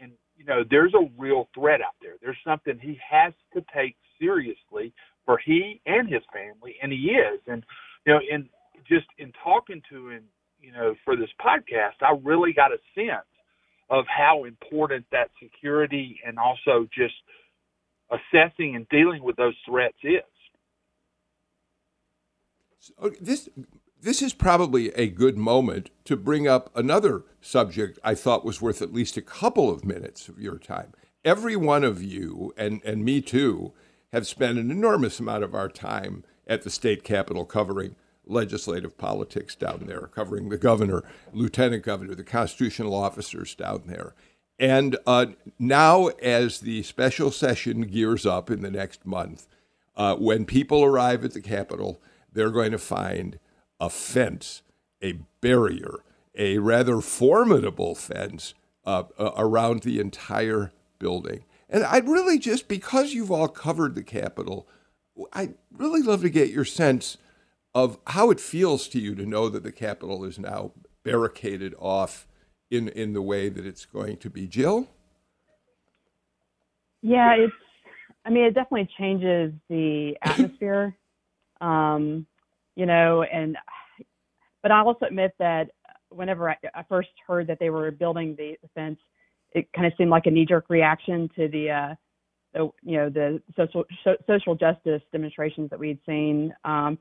[0.00, 2.14] and you know, there's a real threat out there.
[2.22, 4.92] There's something he has to take seriously
[5.24, 7.40] for he and his family, and he is.
[7.46, 7.64] And
[8.06, 8.48] you know, in
[8.88, 10.24] just in talking to him,
[10.60, 13.26] you know, for this podcast, I really got a sense
[13.88, 17.14] of how important that security and also just
[18.10, 20.22] assessing and dealing with those threats is.
[22.78, 23.48] So this
[24.02, 28.80] this is probably a good moment to bring up another subject I thought was worth
[28.80, 30.92] at least a couple of minutes of your time.
[31.22, 33.74] Every one of you, and, and me too,
[34.12, 37.94] have spent an enormous amount of our time at the state capitol covering
[38.30, 44.14] legislative politics down there, covering the governor, lieutenant governor, the constitutional officers down there.
[44.58, 45.26] And uh,
[45.58, 49.46] now, as the special session gears up in the next month,
[49.96, 52.00] uh, when people arrive at the Capitol,
[52.32, 53.38] they're going to find
[53.80, 54.62] a fence,
[55.02, 61.44] a barrier, a rather formidable fence uh, around the entire building.
[61.68, 64.68] And I'd really just, because you've all covered the Capitol,
[65.32, 67.16] I'd really love to get your sense
[67.74, 70.72] of how it feels to you to know that the Capitol is now
[71.04, 72.26] barricaded off
[72.70, 74.46] in, in the way that it's going to be.
[74.46, 74.88] Jill?
[77.02, 77.52] Yeah, it's.
[78.24, 80.96] I mean, it definitely changes the atmosphere.
[81.60, 82.26] um,
[82.76, 83.56] you know, and
[84.62, 85.70] but I also admit that
[86.10, 88.98] whenever I, I first heard that they were building the, the fence,
[89.52, 91.94] it kind of seemed like a knee-jerk reaction to the, uh,
[92.52, 96.54] the you know, the social so, social justice demonstrations that we had seen.
[96.64, 96.98] Um,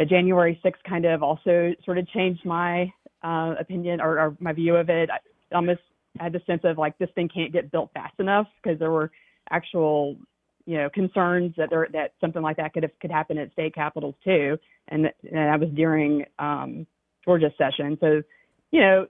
[0.00, 2.90] but January 6th kind of also sort of changed my
[3.22, 5.10] uh, opinion or, or my view of it.
[5.10, 5.82] I almost
[6.18, 9.10] had the sense of like this thing can't get built fast enough because there were
[9.50, 10.16] actual
[10.64, 13.74] you know concerns that there that something like that could have, could happen at state
[13.74, 14.56] capitals too
[14.88, 16.86] and, and that was during um,
[17.22, 17.98] Georgia's session.
[18.00, 18.22] So,
[18.70, 19.06] you know,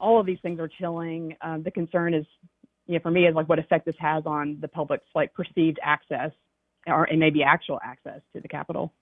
[0.00, 1.36] all of these things are chilling.
[1.40, 2.26] Um, the concern is,
[2.88, 5.78] you know, for me is like what effect this has on the public's like perceived
[5.84, 6.32] access
[6.88, 8.92] or and maybe actual access to the Capitol.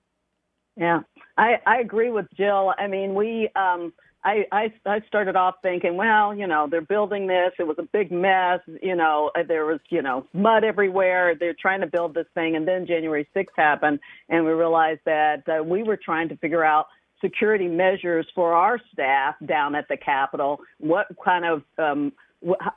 [0.81, 1.01] Yeah,
[1.37, 2.73] I, I agree with Jill.
[2.79, 3.93] I mean, we, um,
[4.25, 7.53] I, I, I started off thinking, well, you know, they're building this.
[7.59, 8.61] It was a big mess.
[8.83, 11.35] You know, uh, there was, you know, mud everywhere.
[11.39, 12.57] They're trying to build this thing.
[12.57, 16.65] And then January 6th happened, and we realized that uh, we were trying to figure
[16.65, 16.87] out
[17.21, 20.61] security measures for our staff down at the Capitol.
[20.79, 22.13] What kind of, um,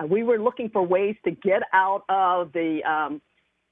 [0.10, 3.22] we were looking for ways to get out of the, um,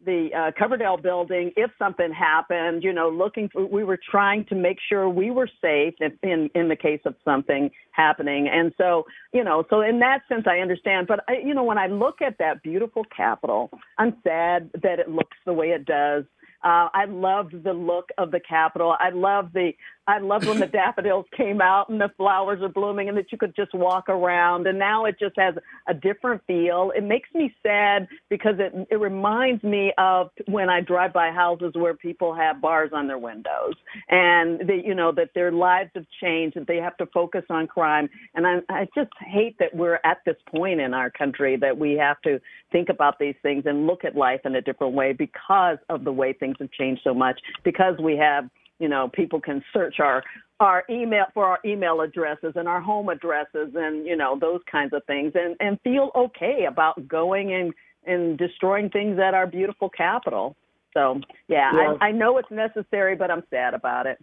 [0.06, 2.84] the uh, Coverdell building if something happened.
[2.84, 6.70] You know, looking for, we were trying to make sure we were safe in in
[6.70, 8.48] the case of something happening.
[8.48, 11.08] And so, you know, so in that sense, I understand.
[11.08, 15.10] But I, you know, when I look at that beautiful Capitol, I'm sad that it
[15.10, 16.26] looks the way it does.
[16.64, 18.96] Uh, I loved the look of the Capitol.
[19.00, 19.72] I love the
[20.12, 23.38] I loved when the daffodils came out and the flowers are blooming and that you
[23.38, 24.68] could just walk around.
[24.68, 25.56] And now it just has
[25.88, 26.92] a different feel.
[26.96, 31.72] It makes me sad because it it reminds me of when I drive by houses
[31.76, 33.76] where people have bars on their windows
[34.10, 37.68] and they, you know that their lives have changed that they have to focus on
[37.68, 38.10] crime.
[38.36, 41.94] And I I just hate that we're at this point in our country that we
[41.94, 42.40] have to
[42.72, 46.12] think about these things and look at life in a different way because of the
[46.12, 48.50] way things have changed so much because we have
[48.82, 50.24] you know people can search our
[50.60, 54.92] our email for our email addresses and our home addresses and you know those kinds
[54.94, 57.74] of things and and feel okay about going and
[58.06, 60.56] and destroying things at our beautiful capital.
[60.94, 61.94] So yeah, yeah.
[62.02, 64.18] I, I know it's necessary but i'm sad about it.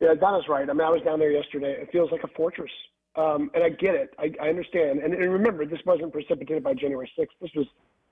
[0.00, 0.68] Yeah donna's right.
[0.68, 1.74] I mean i was down there yesterday.
[1.80, 2.70] It feels like a fortress.
[3.16, 4.14] Um, and i get it.
[4.18, 5.00] I, I understand.
[5.00, 7.66] And, and remember this wasn't precipitated by january 6th this was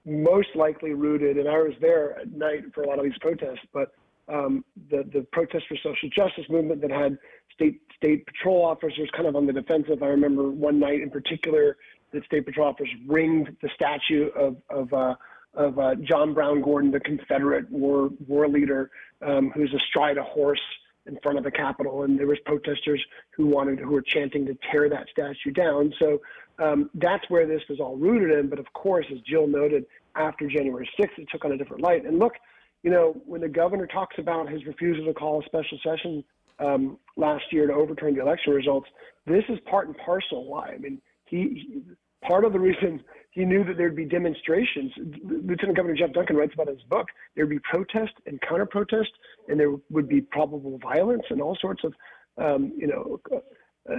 [0.06, 3.66] most likely rooted and i was there at night for a lot of these protests
[3.74, 3.92] but
[4.30, 7.18] um, the the protest for social justice movement that had
[7.52, 10.02] state state patrol officers kind of on the defensive.
[10.02, 11.76] I remember one night in particular
[12.12, 15.14] that state patrol officers ringed the statue of of uh,
[15.54, 18.90] of uh, John Brown Gordon, the Confederate war war leader,
[19.22, 20.60] um, who's astride a horse
[21.06, 24.56] in front of the Capitol, and there was protesters who wanted who were chanting to
[24.70, 25.92] tear that statue down.
[25.98, 26.20] So
[26.58, 28.48] um, that's where this was all rooted in.
[28.48, 32.04] But of course, as Jill noted, after January 6th, it took on a different light.
[32.04, 32.34] And look,
[32.82, 36.24] you know, when the governor talks about his refusal to call a special session
[36.58, 38.88] um, last year to overturn the election results,
[39.26, 40.70] this is part and parcel why.
[40.74, 41.82] I mean, he, he
[42.26, 44.92] part of the reason he knew that there'd be demonstrations.
[45.22, 47.06] Lieutenant Governor Geoff Duncan writes about in his book.
[47.36, 49.10] There'd be protest and counter protest,
[49.48, 51.94] and there would be probable violence and all sorts of,
[52.38, 53.94] um, you know, uh,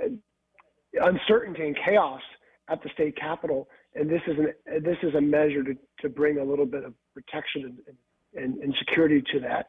[0.00, 0.08] uh,
[1.02, 2.20] uncertainty and chaos
[2.68, 3.68] at the state capitol.
[3.94, 6.94] And this is an this is a measure to, to bring a little bit of
[7.14, 9.68] protection and, and, and security to that.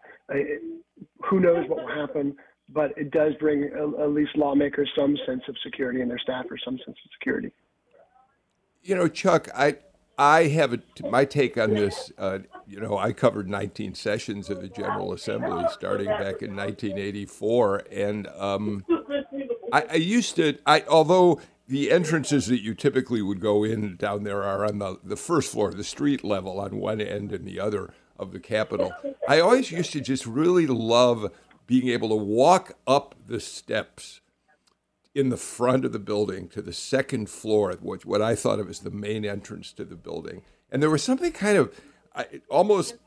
[1.29, 2.35] Who knows what will happen,
[2.69, 6.57] but it does bring at least lawmakers some sense of security and their staff or
[6.57, 7.51] some sense of security.
[8.81, 9.77] You know, Chuck, I
[10.17, 10.79] I have a,
[11.09, 12.11] my take on this.
[12.17, 17.83] Uh, you know, I covered 19 sessions of the General Assembly starting back in 1984,
[17.91, 18.85] and um,
[19.71, 20.57] I, I used to.
[20.65, 21.41] I although
[21.73, 25.51] the entrances that you typically would go in down there are on the, the first
[25.51, 28.93] floor, the street level on one end and the other of the Capitol.
[29.27, 31.31] I always used to just really love
[31.65, 34.21] being able to walk up the steps
[35.15, 38.69] in the front of the building to the second floor, which what I thought of
[38.69, 40.43] as the main entrance to the building.
[40.71, 41.73] And there was something kind of
[42.15, 42.97] I, almost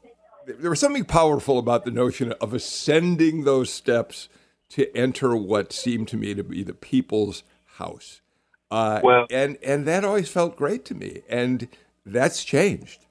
[0.44, 4.28] there was something powerful about the notion of ascending those steps
[4.70, 7.44] to enter what seemed to me to be the people's
[7.76, 8.22] house.
[8.70, 11.68] Uh, well, and and that always felt great to me, and
[12.04, 13.06] that's changed.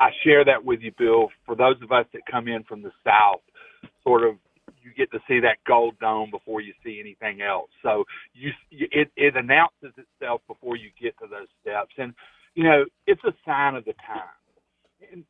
[0.00, 1.28] I share that with you, Bill.
[1.44, 3.42] For those of us that come in from the south,
[4.02, 4.36] sort of
[4.82, 7.70] you get to see that gold dome before you see anything else.
[7.82, 12.14] So you it it announces itself before you get to those steps, and
[12.54, 15.12] you know it's a sign of the time.
[15.12, 15.24] And,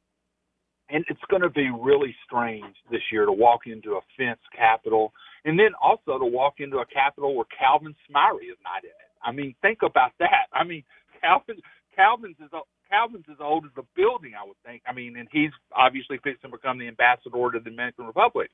[0.88, 5.12] and it's going to be really strange this year to walk into a fence capital
[5.44, 9.05] and then also to walk into a capital where Calvin Smyre is not in it.
[9.26, 10.46] I mean, think about that.
[10.52, 10.84] I mean,
[11.20, 11.56] Calvin
[11.94, 12.50] Calvin's is
[12.90, 14.82] Calvin's as old as the building, I would think.
[14.86, 18.50] I mean, and he's obviously fixed to become the ambassador to the Dominican Republic.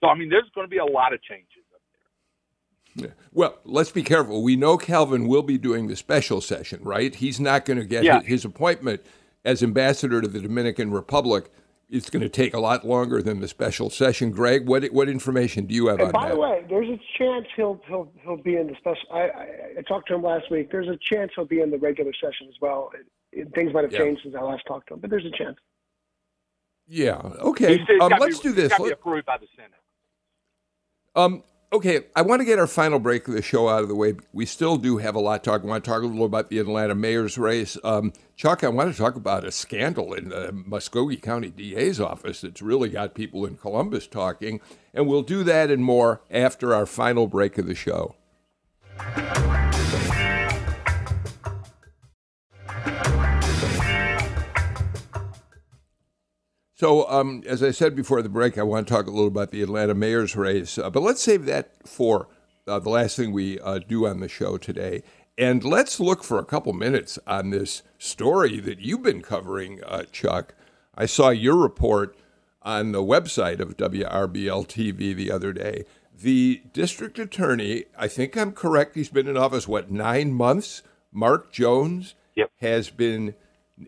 [0.00, 1.80] So, I mean, there's going to be a lot of changes up
[2.96, 3.08] there.
[3.08, 3.14] Yeah.
[3.32, 4.42] Well, let's be careful.
[4.42, 7.14] We know Calvin will be doing the special session, right?
[7.14, 8.20] He's not going to get yeah.
[8.20, 9.02] his, his appointment
[9.44, 11.50] as ambassador to the Dominican Republic
[11.88, 14.30] it's going to take a lot longer than the special session.
[14.30, 16.34] Greg, what what information do you have and on by that?
[16.34, 19.08] the way, there's a chance he'll he'll he'll be in the special.
[19.12, 20.70] I, I, I talked to him last week.
[20.70, 22.90] There's a chance he'll be in the regular session as well.
[22.94, 23.06] It,
[23.40, 24.00] it, things might have yeah.
[24.00, 25.56] changed since I last talked to him, but there's a chance.
[26.88, 27.16] Yeah.
[27.16, 27.84] Okay.
[28.00, 28.72] Um, let's be, do this.
[28.78, 29.72] Let, approved by the Senate.
[31.14, 31.42] Um,
[31.72, 34.14] Okay, I want to get our final break of the show out of the way.
[34.32, 35.62] We still do have a lot to talk.
[35.62, 37.76] I want to talk a little about the Atlanta mayor's race.
[37.82, 42.42] Um, Chuck, I want to talk about a scandal in the Muscogee County DA's office
[42.42, 44.60] that's really got people in Columbus talking.
[44.94, 48.14] And we'll do that and more after our final break of the show.
[56.78, 59.50] So, um, as I said before the break, I want to talk a little about
[59.50, 62.28] the Atlanta mayor's race, uh, but let's save that for
[62.66, 65.02] uh, the last thing we uh, do on the show today.
[65.38, 70.02] And let's look for a couple minutes on this story that you've been covering, uh,
[70.12, 70.54] Chuck.
[70.94, 72.14] I saw your report
[72.60, 75.86] on the website of WRBL TV the other day.
[76.14, 80.82] The district attorney, I think I'm correct, he's been in office, what, nine months?
[81.10, 82.50] Mark Jones yep.
[82.60, 83.34] has been,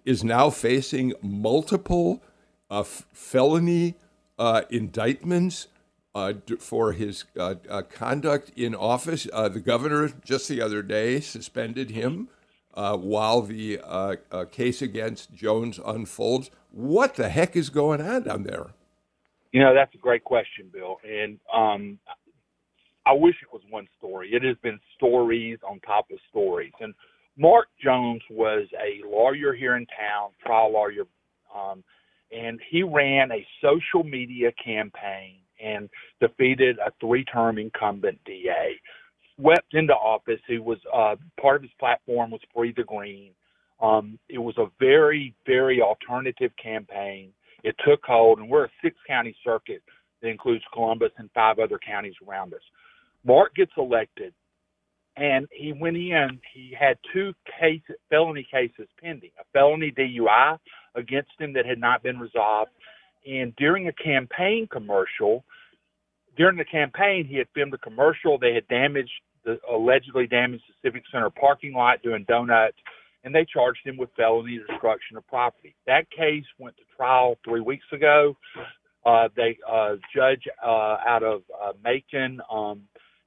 [0.07, 2.22] is now facing multiple
[2.71, 3.95] uh, felony
[4.39, 5.69] uh, indictments
[6.14, 9.29] uh, for his uh, uh, conduct in office.
[9.33, 12.29] Uh, the governor just the other day suspended him
[12.75, 13.81] while the
[14.53, 16.51] case against Jones unfolds.
[16.71, 18.69] What the heck is going on down there?
[19.53, 20.99] You know, that's a great question, Bill.
[21.09, 21.99] And um,
[23.07, 24.31] I wish it was one story.
[24.33, 26.73] It has been stories on top of stories.
[26.81, 26.95] And
[27.37, 31.05] Mark Jones was a lawyer here in town, trial lawyer.
[31.55, 31.83] Um,
[32.31, 35.89] and he ran a social media campaign and
[36.20, 38.81] defeated a three-term incumbent DA.
[39.37, 40.41] Swept into office.
[40.47, 43.33] He was uh, part of his platform was free the green.
[43.81, 47.33] Um, it was a very, very alternative campaign.
[47.62, 49.83] It took hold, and we're a six-county circuit
[50.20, 52.61] that includes Columbus and five other counties around us.
[53.24, 54.33] Mark gets elected,
[55.16, 56.41] and he went in.
[56.53, 60.59] He had two case, felony cases pending: a felony DUI
[60.95, 62.70] against him that had not been resolved.
[63.26, 65.45] And during a campaign commercial,
[66.36, 68.39] during the campaign, he had filmed a commercial.
[68.39, 69.11] They had damaged
[69.45, 72.76] the allegedly damaged the Civic Center parking lot doing donuts,
[73.24, 75.74] and they charged him with felony destruction of property.
[75.86, 78.36] That case went to trial three weeks ago.
[79.05, 82.82] Uh, they uh, judge uh, out of uh, Macon um,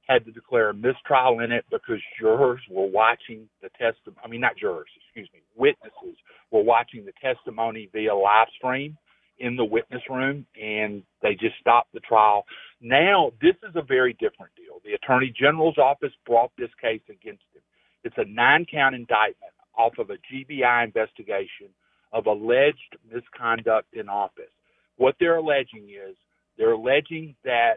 [0.06, 4.20] had to declare a mistrial in it because jurors were watching the testimony.
[4.24, 6.16] I mean, not jurors, excuse me, witnesses
[6.50, 8.96] were watching the testimony via live stream
[9.38, 12.44] in the witness room, and they just stopped the trial.
[12.80, 14.80] Now, this is a very different deal.
[14.84, 17.62] The Attorney General's office brought this case against him.
[18.04, 21.68] It's a nine count indictment off of a GBI investigation
[22.12, 24.50] of alleged misconduct in office.
[24.96, 26.16] What they're alleging is
[26.58, 27.76] they're alleging that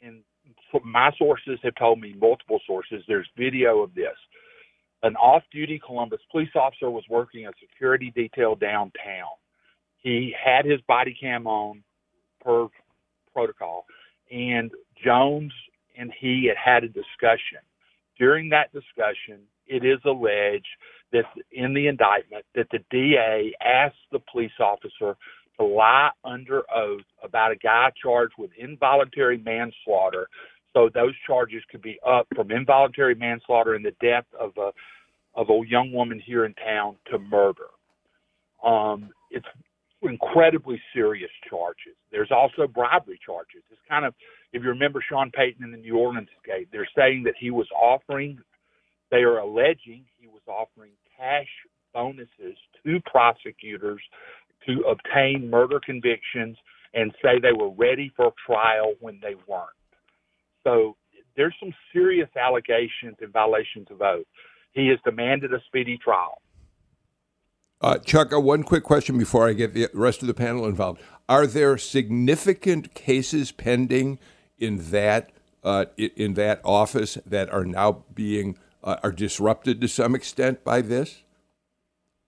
[0.00, 0.22] in
[0.84, 4.16] my sources have told me multiple sources there's video of this
[5.02, 9.32] an off-duty Columbus police officer was working a security detail downtown.
[9.98, 11.82] He had his body cam on
[12.40, 12.68] per
[13.32, 13.84] protocol,
[14.30, 14.70] and
[15.04, 15.52] Jones
[15.96, 17.58] and he had had a discussion.
[18.18, 20.66] During that discussion, it is alleged
[21.12, 25.16] that in the indictment that the DA asked the police officer
[25.60, 30.28] to lie under oath about a guy charged with involuntary manslaughter
[30.74, 34.72] So those charges could be up from involuntary manslaughter and the death of a
[35.34, 37.68] of a young woman here in town to murder.
[38.62, 39.46] Um, it's
[40.02, 41.94] incredibly serious charges.
[42.10, 43.62] There's also bribery charges.
[43.70, 44.14] It's kind of,
[44.52, 47.66] if you remember Sean Payton in the New Orleans case, they're saying that he was
[47.74, 48.38] offering,
[49.10, 51.48] they are alleging he was offering cash
[51.94, 54.02] bonuses to prosecutors
[54.66, 56.56] to obtain murder convictions
[56.94, 59.68] and say they were ready for trial when they weren't.
[60.64, 60.96] So
[61.36, 64.26] there's some serious allegations and violations of oath.
[64.72, 66.40] He has demanded a speedy trial.
[67.80, 71.02] Uh, Chuck, uh, one quick question before I get the rest of the panel involved.
[71.28, 74.18] Are there significant cases pending
[74.58, 75.30] in that
[75.64, 80.80] uh, in that office that are now being uh, are disrupted to some extent by
[80.80, 81.22] this?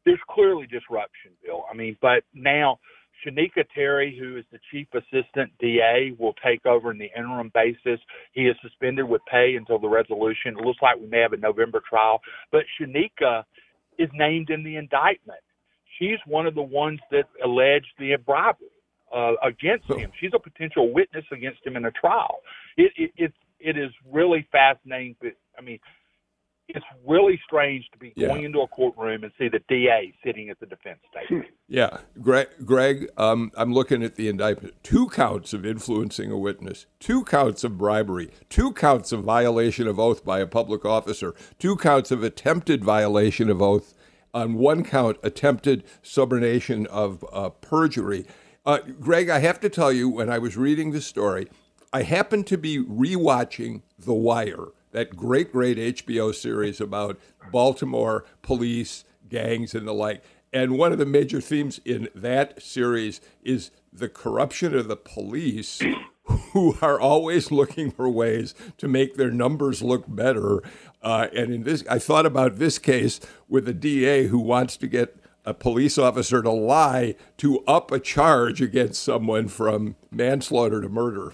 [0.05, 1.65] There's clearly disruption, Bill.
[1.71, 2.79] I mean, but now
[3.25, 8.01] Shanika Terry, who is the chief assistant DA, will take over in the interim basis.
[8.33, 10.57] He is suspended with pay until the resolution.
[10.59, 12.21] It looks like we may have a November trial,
[12.53, 13.45] but Shanika
[13.99, 15.41] is named in the indictment.
[15.99, 18.69] She's one of the ones that alleged the bribery
[19.15, 20.11] uh, against him.
[20.21, 22.41] She's a potential witness against him in a trial.
[22.77, 25.15] It, it, it, it is really fascinating.
[25.21, 25.79] But, I mean,
[26.69, 28.29] it's really strange to be yeah.
[28.29, 31.43] going into a courtroom and see the DA sitting at the defense table.
[31.67, 34.75] Yeah, Greg, Greg um, I'm looking at the indictment.
[34.83, 39.99] Two counts of influencing a witness, two counts of bribery, two counts of violation of
[39.99, 43.95] oath by a public officer, two counts of attempted violation of oath,
[44.35, 48.27] on one count, attempted subornation of uh, perjury.
[48.67, 51.49] Uh, Greg, I have to tell you, when I was reading the story,
[51.95, 57.19] I happened to be rewatching The Wire that great, great HBO series about
[57.53, 60.23] Baltimore police, gangs, and the like.
[60.53, 65.83] And one of the major themes in that series is the corruption of the police,
[66.53, 70.63] who are always looking for ways to make their numbers look better.
[71.03, 73.19] Uh, and in this, I thought about this case
[73.49, 77.99] with a DA who wants to get a police officer to lie to up a
[77.99, 81.33] charge against someone from manslaughter to murder.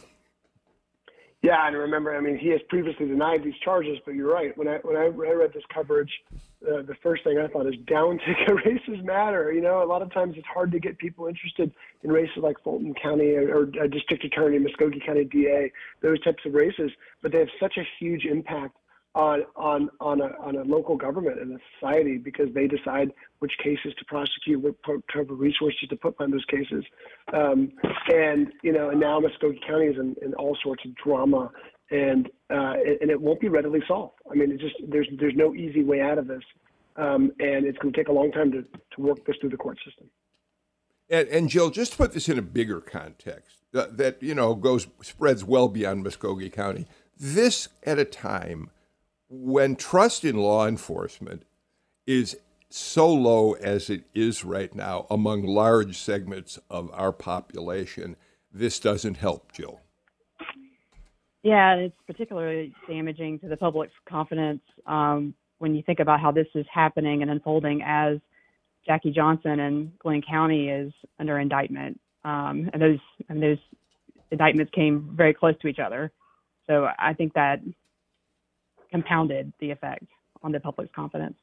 [1.43, 4.57] Yeah, and remember, I mean, he has previously denied these charges, but you're right.
[4.59, 8.19] When I when I, read this coverage, uh, the first thing I thought is down
[8.19, 9.51] ticket races matter.
[9.51, 11.73] You know, a lot of times it's hard to get people interested
[12.03, 15.73] in races like Fulton County or, or uh, District Attorney, Muscogee County DA,
[16.03, 16.91] those types of races,
[17.23, 18.77] but they have such a huge impact
[19.15, 23.53] on on on a on a local government and a society because they decide which
[23.63, 24.75] cases to prosecute, what
[25.13, 26.85] type of resources to put on those cases,
[27.33, 27.73] um,
[28.13, 31.51] and you know, and now Muscogee County is in, in all sorts of drama,
[31.91, 34.15] and uh, and it won't be readily solved.
[34.31, 36.43] I mean, it just there's there's no easy way out of this,
[36.97, 39.57] um, and it's going to take a long time to to work this through the
[39.57, 40.07] court system.
[41.13, 44.55] And, and Jill, just to put this in a bigger context, uh, that you know
[44.55, 46.87] goes spreads well beyond Muscogee County.
[47.19, 48.71] This at a time
[49.31, 51.45] when trust in law enforcement
[52.07, 52.37] is
[52.69, 58.17] so low as it is right now among large segments of our population,
[58.53, 59.81] this doesn't help, Jill.
[61.43, 66.47] Yeah, it's particularly damaging to the public's confidence um, when you think about how this
[66.55, 68.19] is happening and unfolding as
[68.87, 73.59] Jackie Johnson and Glynn County is under indictment, um, and those and those
[74.31, 76.11] indictments came very close to each other.
[76.67, 77.61] So I think that
[78.91, 80.05] compounded the effect
[80.43, 81.37] on the public's confidence.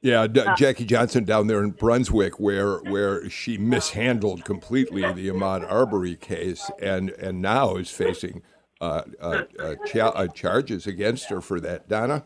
[0.00, 5.28] Yeah, D- uh, Jackie Johnson down there in Brunswick, where where she mishandled completely the
[5.28, 8.42] Ahmaud Arbery case, and and now is facing
[8.80, 11.88] uh, uh, uh cha- uh, charges against her for that.
[11.88, 12.24] Donna.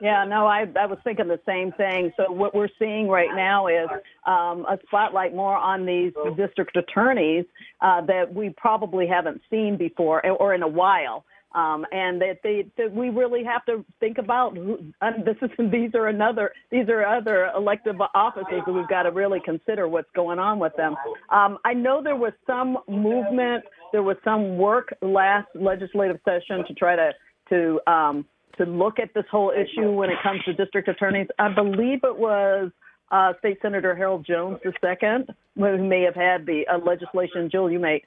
[0.00, 2.12] Yeah, no, I I was thinking the same thing.
[2.16, 3.88] So what we're seeing right now is
[4.26, 7.44] um, a spotlight more on these district attorneys
[7.82, 11.24] uh, that we probably haven't seen before or in a while
[11.56, 14.78] um, and that they that we really have to think about who,
[15.24, 19.40] this is these are another these are other elective offices that we've got to really
[19.44, 20.94] consider what's going on with them.
[21.30, 26.74] Um, I know there was some movement, there was some work last legislative session to
[26.74, 27.12] try to
[27.48, 28.26] to um,
[28.58, 31.26] to look at this whole issue when it comes to district attorneys.
[31.38, 32.70] I believe it was
[33.10, 35.26] uh, State Senator Harold Jones II,
[35.56, 37.48] who may have had the uh, legislation.
[37.50, 38.02] Jill, you may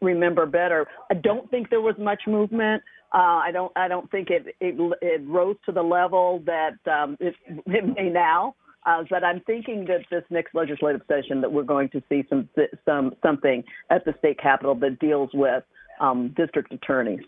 [0.00, 0.86] remember better.
[1.10, 2.82] I don't think there was much movement.
[3.12, 3.72] Uh, I don't.
[3.76, 7.34] I don't think it, it it rose to the level that um, it,
[7.66, 8.54] it may now.
[8.84, 12.48] Uh, but I'm thinking that this next legislative session that we're going to see some
[12.84, 15.64] some something at the state capitol that deals with
[16.00, 17.24] um, district attorneys.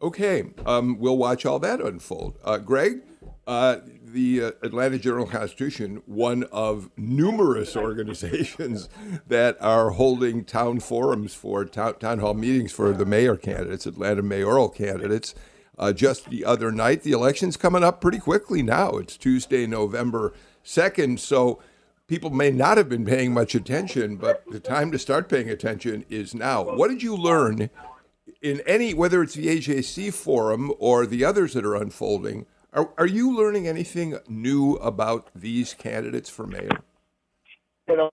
[0.00, 2.36] Okay, um, we'll watch all that unfold.
[2.42, 3.02] Uh, Greg,
[3.44, 8.88] Uh, the uh, Atlanta Journal Constitution, one of numerous organizations
[9.26, 14.22] that are holding town forums for town, town hall meetings for the mayor candidates, Atlanta
[14.22, 15.34] mayoral candidates.
[15.76, 18.90] Uh, just the other night, the election's coming up pretty quickly now.
[18.90, 20.32] It's Tuesday, November
[20.64, 21.18] 2nd.
[21.18, 21.60] So
[22.06, 26.04] people may not have been paying much attention, but the time to start paying attention
[26.08, 26.62] is now.
[26.62, 27.70] What did you learn
[28.40, 32.46] in any, whether it's the AJC forum or the others that are unfolding?
[32.72, 36.82] Are, are you learning anything new about these candidates for mayor?
[37.88, 38.10] You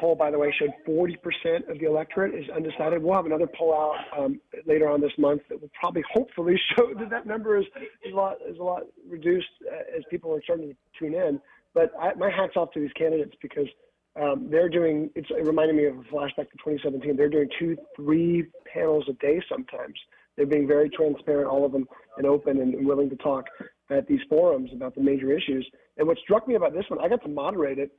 [0.00, 3.02] poll, by the way, showed 40% of the electorate is undecided.
[3.02, 6.92] We'll have another poll out um, later on this month that will probably, hopefully, show
[6.98, 7.66] that that number is,
[8.04, 11.40] is a lot is a lot reduced uh, as people are starting to tune in.
[11.74, 13.66] But I, my hats off to these candidates because
[14.20, 15.10] um, they're doing.
[15.14, 17.16] It's it reminded me of a flashback to 2017.
[17.16, 19.94] They're doing two, three panels a day sometimes.
[20.36, 23.46] They're being very transparent, all of them, and open and willing to talk
[23.90, 25.68] at these forums about the major issues.
[25.96, 27.90] And what struck me about this one, I got to moderate it,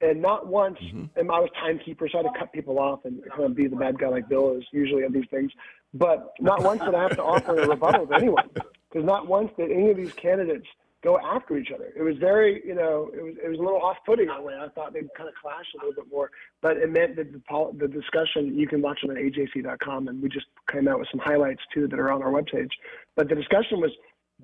[0.00, 1.04] and not once, mm-hmm.
[1.18, 3.66] and I was timekeeper, so I had to cut people off and kind of be
[3.66, 5.50] the bad guy like Bill is usually at these things.
[5.94, 9.50] But not once did I have to offer a rebuttal to anyone, because not once
[9.56, 10.66] did any of these candidates
[11.02, 11.92] go after each other.
[11.96, 14.54] It was very, you know, it was it was a little off-putting in a way.
[14.60, 16.30] I thought they'd kind of clash a little bit more,
[16.60, 17.40] but it meant that the
[17.78, 21.20] the discussion you can watch it on ajc.com, and we just came out with some
[21.20, 22.70] highlights too that are on our webpage.
[23.14, 23.92] But the discussion was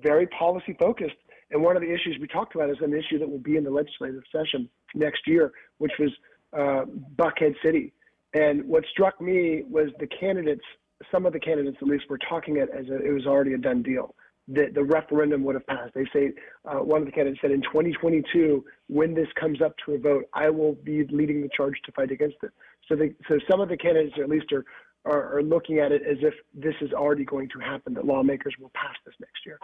[0.01, 1.15] very policy focused.
[1.51, 3.63] And one of the issues we talked about is an issue that will be in
[3.63, 6.09] the legislative session next year, which was
[6.53, 6.85] uh,
[7.15, 7.93] Buckhead City.
[8.33, 10.63] And what struck me was the candidates,
[11.11, 13.57] some of the candidates at least, were talking it as a, it was already a
[13.57, 14.15] done deal.
[14.47, 15.93] The, the referendum would have passed.
[15.93, 16.33] They say
[16.65, 20.25] uh, one of the candidates said in 2022, when this comes up to a vote,
[20.33, 22.51] I will be leading the charge to fight against it.
[22.89, 24.65] So, they, so some of the candidates, at least, are,
[25.05, 27.93] are, are looking at it as if this is already going to happen.
[27.93, 29.59] That lawmakers will pass this next year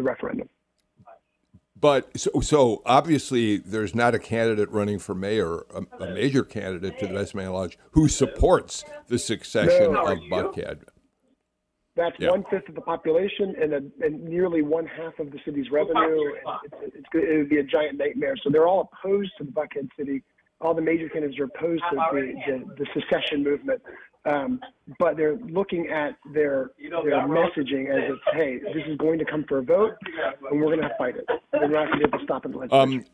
[0.00, 0.48] a referendum.
[1.80, 6.98] But so, so obviously, there's not a candidate running for mayor, a, a major candidate
[6.98, 10.80] to the best of my knowledge, who supports the succession no, of Buckhead.
[11.94, 12.30] That's yeah.
[12.30, 16.32] one fifth of the population and, a, and, nearly one half of the city's revenue.
[16.64, 18.36] It's, it's, it would be a giant nightmare.
[18.42, 20.22] So they're all opposed to the Buckhead City.
[20.60, 23.82] All the major candidates are opposed to the, the, the secession movement.
[24.24, 24.60] Um,
[24.98, 29.44] but they're looking at their their messaging as it's, hey, this is going to come
[29.48, 29.92] for a vote,
[30.50, 31.26] and we're going to fight it.
[31.52, 32.72] We're not going to be able to stop it.
[32.72, 33.04] Um,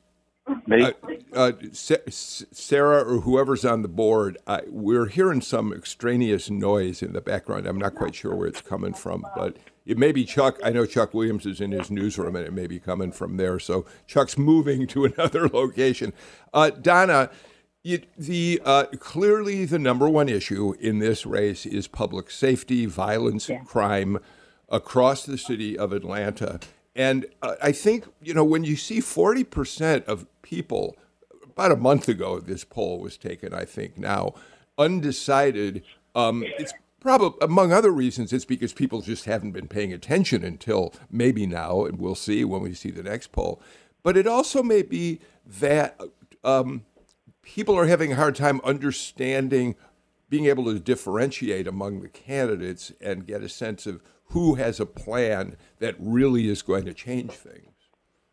[0.46, 0.92] uh,
[1.32, 7.20] uh, Sarah or whoever's on the board, uh, we're hearing some extraneous noise in the
[7.20, 7.66] background.
[7.66, 10.58] I'm not quite sure where it's coming from, but it may be Chuck.
[10.62, 13.58] I know Chuck Williams is in his newsroom, and it may be coming from there.
[13.58, 16.12] So Chuck's moving to another location.
[16.52, 17.30] Uh, Donna,
[17.84, 23.48] it, the uh, clearly the number one issue in this race is public safety, violence,
[23.48, 23.56] yeah.
[23.56, 24.18] and crime
[24.70, 26.60] across the city of Atlanta.
[26.96, 30.96] And uh, I think you know when you see forty percent of people,
[31.44, 33.52] about a month ago, this poll was taken.
[33.52, 34.34] I think now
[34.78, 35.84] undecided.
[36.14, 38.32] Um, it's probably among other reasons.
[38.32, 42.62] It's because people just haven't been paying attention until maybe now, and we'll see when
[42.62, 43.60] we see the next poll.
[44.02, 46.00] But it also may be that.
[46.42, 46.84] Um,
[47.44, 49.76] people are having a hard time understanding,
[50.28, 54.86] being able to differentiate among the candidates and get a sense of who has a
[54.86, 57.68] plan that really is going to change things.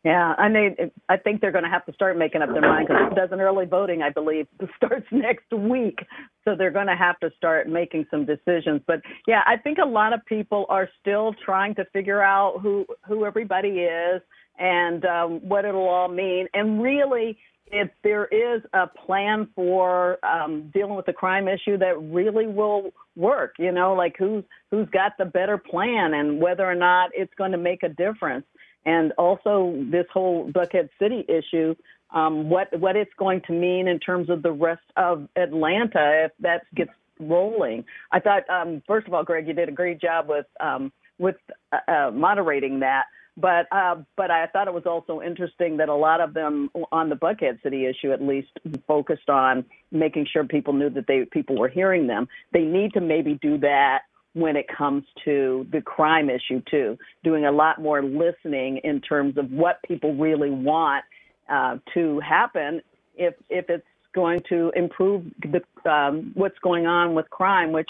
[0.03, 0.75] Yeah, I mean,
[1.09, 3.39] I think they're going to have to start making up their mind because it doesn't
[3.39, 5.99] early voting, I believe, starts next week.
[6.43, 8.81] So they're going to have to start making some decisions.
[8.87, 12.87] But yeah, I think a lot of people are still trying to figure out who
[13.07, 14.23] who everybody is
[14.57, 16.47] and um, what it'll all mean.
[16.55, 17.37] And really,
[17.71, 22.91] if there is a plan for um, dealing with the crime issue that really will
[23.15, 27.33] work, you know, like who's who's got the better plan and whether or not it's
[27.37, 28.45] going to make a difference,
[28.85, 31.75] and also this whole Buckhead City issue,
[32.13, 36.31] um, what what it's going to mean in terms of the rest of Atlanta if
[36.39, 37.85] that gets rolling.
[38.11, 41.35] I thought, um, first of all, Greg, you did a great job with um, with
[41.71, 43.05] uh, uh, moderating that.
[43.37, 47.09] But uh, but I thought it was also interesting that a lot of them on
[47.09, 48.49] the Buckhead City issue, at least,
[48.87, 52.27] focused on making sure people knew that they people were hearing them.
[52.51, 54.01] They need to maybe do that
[54.33, 59.37] when it comes to the crime issue too, doing a lot more listening in terms
[59.37, 61.03] of what people really want
[61.49, 62.81] uh, to happen
[63.15, 67.89] if if it's going to improve the, um, what's going on with crime, which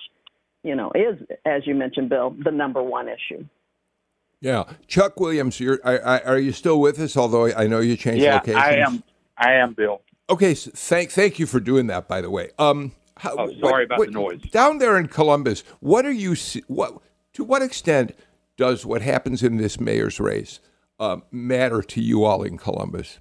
[0.64, 3.44] you know is, as you mentioned, Bill, the number one issue.
[4.42, 7.16] Yeah, Chuck Williams, you're, are, are you still with us?
[7.16, 8.64] Although I know you changed yeah, locations.
[8.64, 9.04] I am.
[9.38, 10.02] I am, Bill.
[10.30, 12.08] Okay, so thank thank you for doing that.
[12.08, 15.08] By the way, um, how, oh, sorry what, about what, the noise down there in
[15.08, 15.64] Columbus.
[15.80, 16.36] What are you?
[16.68, 16.98] What
[17.34, 18.16] to what extent
[18.58, 20.60] does what happens in this mayor's race
[21.00, 23.20] uh, matter to you all in Columbus?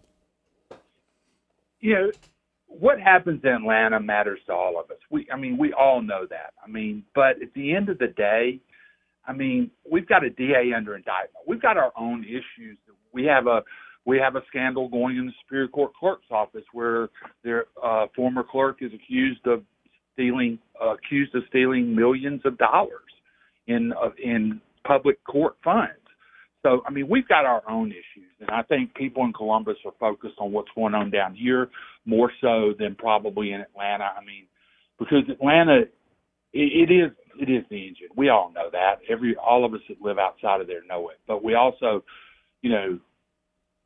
[1.80, 2.10] You know,
[2.66, 4.98] what happens in Atlanta matters to all of us.
[5.10, 6.54] We, I mean, we all know that.
[6.64, 8.60] I mean, but at the end of the day,
[9.26, 11.44] I mean, we've got a DA under indictment.
[11.46, 12.78] We've got our own issues.
[13.12, 13.62] We have a
[14.06, 17.08] we have a scandal going in the Superior Court clerk's office where
[17.44, 19.62] their uh, former clerk is accused of
[20.14, 23.10] stealing uh, accused of stealing millions of dollars
[23.66, 25.92] in uh, in public court funds.
[26.62, 29.94] So I mean, we've got our own issues, and I think people in Columbus are
[29.98, 31.68] focused on what's going on down here
[32.04, 34.10] more so than probably in Atlanta.
[34.16, 34.46] I mean,
[34.98, 35.82] because Atlanta,
[36.52, 38.08] it, it is it is the engine.
[38.14, 39.00] We all know that.
[39.08, 41.18] Every all of us that live outside of there know it.
[41.26, 42.04] But we also,
[42.62, 42.98] you know,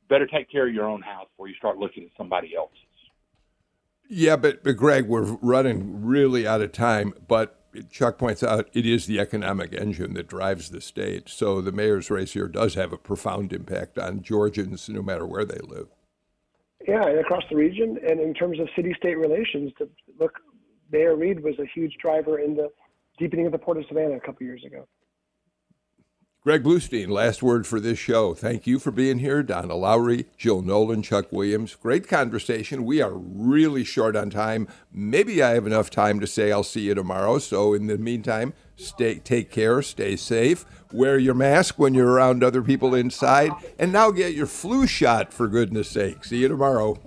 [0.09, 2.78] better take care of your own house before you start looking at somebody else's.
[4.09, 7.14] Yeah, but, but Greg, we're running really out of time.
[7.26, 7.59] But
[7.90, 11.28] Chuck points out it is the economic engine that drives the state.
[11.28, 15.44] So the mayor's race here does have a profound impact on Georgians, no matter where
[15.44, 15.88] they live.
[16.86, 19.88] Yeah, and across the region, and in terms of city-state relations, to
[20.20, 20.34] look,
[20.92, 22.70] Mayor Reed was a huge driver in the
[23.18, 24.86] deepening of the Port of Savannah a couple years ago.
[26.44, 28.34] Greg Bluestein, last word for this show.
[28.34, 29.42] Thank you for being here.
[29.42, 31.74] Donna Lowry, Jill Nolan, Chuck Williams.
[31.74, 32.84] Great conversation.
[32.84, 34.68] We are really short on time.
[34.92, 37.38] Maybe I have enough time to say I'll see you tomorrow.
[37.38, 42.44] So in the meantime, stay take care, stay safe, wear your mask when you're around
[42.44, 46.26] other people inside, and now get your flu shot for goodness sake.
[46.26, 46.98] See you tomorrow.